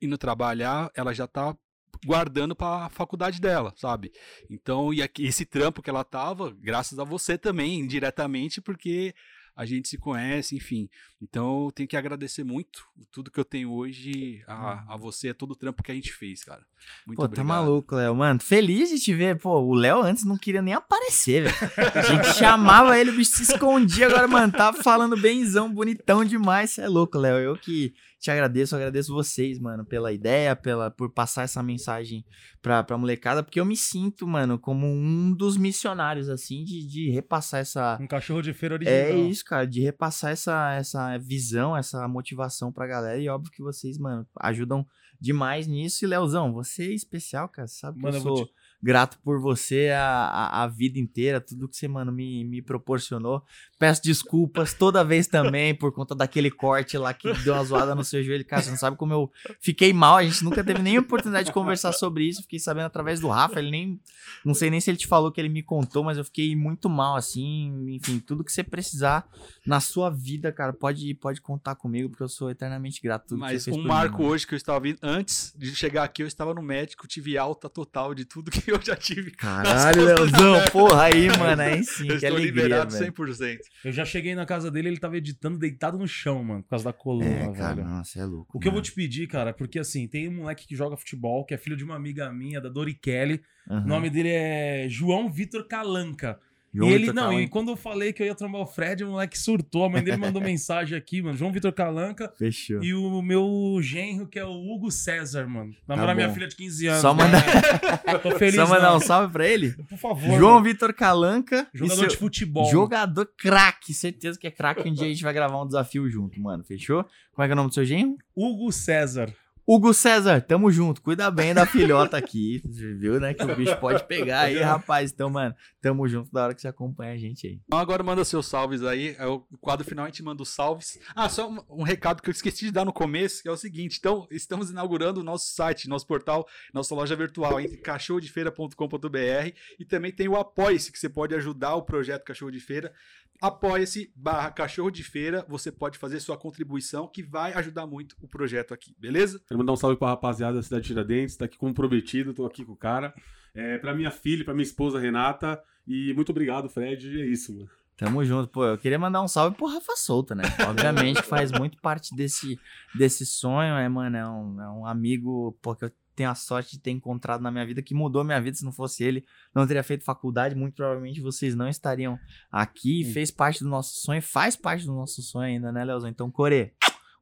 [0.00, 1.56] indo trabalhar, ela já tá
[2.04, 4.12] guardando para a faculdade dela, sabe?
[4.50, 9.14] Então, e aqui, esse trampo que ela tava, graças a você também, indiretamente, porque
[9.56, 10.88] a gente se conhece, enfim.
[11.22, 15.34] Então, eu tenho que agradecer muito tudo que eu tenho hoje a, a você, a
[15.34, 16.62] todo o trampo que a gente fez, cara.
[17.06, 17.46] Muito Pô, tá obrigado.
[17.46, 18.14] maluco, Léo.
[18.14, 19.38] Mano, feliz de te ver.
[19.38, 21.72] Pô, o Léo antes não queria nem aparecer, velho.
[21.94, 24.06] A gente chamava ele, o bicho se escondia.
[24.08, 26.70] Agora, mano, tá falando benzão, bonitão demais.
[26.72, 27.38] Você é louco, Léo.
[27.38, 32.24] Eu que te agradeço, agradeço vocês, mano, pela ideia, pela, por passar essa mensagem
[32.62, 37.10] pra, pra molecada, porque eu me sinto, mano, como um dos missionários, assim, de, de
[37.10, 38.96] repassar essa, Um cachorro de feira original.
[38.96, 43.18] é isso, cara, de repassar essa, essa visão, essa motivação pra galera.
[43.18, 44.86] E óbvio que vocês, mano, ajudam
[45.20, 46.04] demais nisso.
[46.04, 47.68] E, Leozão, você é especial, cara.
[47.68, 48.48] Sabe que Mano, eu sou
[48.84, 53.42] grato por você a, a, a vida inteira, tudo que você, mano, me, me proporcionou.
[53.78, 58.04] Peço desculpas toda vez também por conta daquele corte lá que deu uma zoada no
[58.04, 58.44] seu joelho.
[58.44, 60.18] Cara, você não sabe como eu fiquei mal.
[60.18, 62.42] A gente nunca teve nem oportunidade de conversar sobre isso.
[62.42, 63.58] Fiquei sabendo através do Rafa.
[63.58, 64.00] Ele nem.
[64.44, 66.90] Não sei nem se ele te falou que ele me contou, mas eu fiquei muito
[66.90, 67.86] mal, assim.
[67.88, 69.26] Enfim, tudo que você precisar
[69.66, 73.36] na sua vida, cara, pode, pode contar comigo, porque eu sou eternamente grato.
[73.36, 76.52] Mas um marco mim, hoje que eu estava vindo, antes de chegar aqui, eu estava
[76.52, 79.30] no médico, tive alta total de tudo que eu já tive.
[79.32, 83.12] Caralho, Leozão, porra, aí, mano, aí sim, eu que estou alegria, liberado velho.
[83.12, 83.58] 100%.
[83.84, 86.84] Eu já cheguei na casa dele, ele tava editando deitado no chão, mano, por causa
[86.84, 87.88] da coluna, É, cara, velho.
[87.88, 88.56] nossa, é louco.
[88.56, 91.44] O que eu vou te pedir, cara, porque assim, tem um moleque que joga futebol,
[91.44, 93.40] que é filho de uma amiga minha, da Dori Kelly.
[93.70, 93.84] Aham.
[93.84, 96.38] O nome dele é João Vitor Calanca.
[96.74, 97.50] João e ele, Vitor não, e Calanca.
[97.52, 99.84] quando eu falei que eu ia trombar o Fred, o moleque surtou.
[99.84, 101.36] A mãe dele mandou mensagem aqui, mano.
[101.36, 102.32] João Vitor Calanca.
[102.36, 102.82] Fechou.
[102.82, 105.72] E o meu genro, que é o Hugo César, mano.
[105.86, 107.00] Namorar Tá minha filha de 15 anos.
[107.00, 107.22] Só né?
[107.24, 108.96] mandar, Tô feliz, só mandar não.
[108.96, 109.72] um salve pra ele?
[109.88, 110.36] Por favor.
[110.38, 110.64] João mano.
[110.64, 111.66] Vitor Calanca.
[111.72, 112.70] e Jogador seu- de futebol.
[112.70, 114.88] Jogador craque, certeza que é craque.
[114.88, 116.64] Um dia a gente vai gravar um desafio junto, mano.
[116.64, 117.04] Fechou?
[117.32, 118.16] Como é que é o nome do seu genro?
[118.36, 119.32] Hugo César.
[119.66, 121.00] Hugo César, tamo junto.
[121.00, 122.62] Cuida bem da filhota aqui.
[122.68, 123.32] Viu, né?
[123.32, 125.10] Que o bicho pode pegar aí, rapaz.
[125.10, 127.60] Então, mano, tamo junto da hora que você acompanha a gente aí.
[127.66, 129.16] Então agora manda seus salves aí.
[129.18, 130.98] É o quadro final a gente manda os salves.
[131.16, 133.56] Ah, só um, um recado que eu esqueci de dar no começo, que é o
[133.56, 133.96] seguinte.
[133.98, 140.12] Então, estamos inaugurando o nosso site, nosso portal, nossa loja virtual entre cachorrodefeira.com.br e também
[140.12, 142.92] tem o Apoia-se, que você pode ajudar o projeto Cachorro de Feira.
[143.40, 145.44] Apoia-se barra Cachorro de Feira.
[145.48, 149.40] Você pode fazer sua contribuição que vai ajudar muito o projeto aqui, beleza?
[149.46, 152.46] Quero mandar um salve pra rapaziada da cidade de Tiradentes, tá aqui como prometido, tô
[152.46, 153.14] aqui com o cara.
[153.54, 155.62] É, pra minha filha, pra minha esposa Renata.
[155.86, 157.20] E muito obrigado, Fred.
[157.20, 157.70] É isso, mano.
[157.96, 158.64] Tamo junto, pô.
[158.64, 160.42] Eu queria mandar um salve pro Rafa Solta, né?
[160.68, 162.58] Obviamente faz muito parte desse,
[162.94, 164.16] desse sonho, é, mano.
[164.16, 167.50] É um, é um amigo, pô, que eu tenho a sorte de ter encontrado na
[167.50, 168.56] minha vida, que mudou minha vida.
[168.56, 170.54] Se não fosse ele, não teria feito faculdade.
[170.54, 172.18] Muito provavelmente vocês não estariam
[172.50, 173.04] aqui.
[173.12, 176.08] Fez parte do nosso sonho, faz parte do nosso sonho ainda, né, Leozão?
[176.08, 176.72] Então, Core,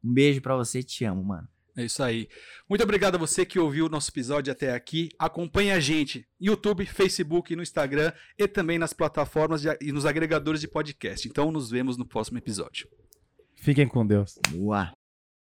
[0.03, 1.49] um beijo pra você, te amo, mano.
[1.75, 2.29] É isso aí.
[2.69, 5.09] Muito obrigado a você que ouviu o nosso episódio até aqui.
[5.19, 10.05] Acompanhe a gente no YouTube, Facebook, no Instagram e também nas plataformas de- e nos
[10.05, 11.27] agregadores de podcast.
[11.27, 12.87] Então nos vemos no próximo episódio.
[13.57, 14.39] Fiquem com Deus.
[14.51, 14.93] Boa.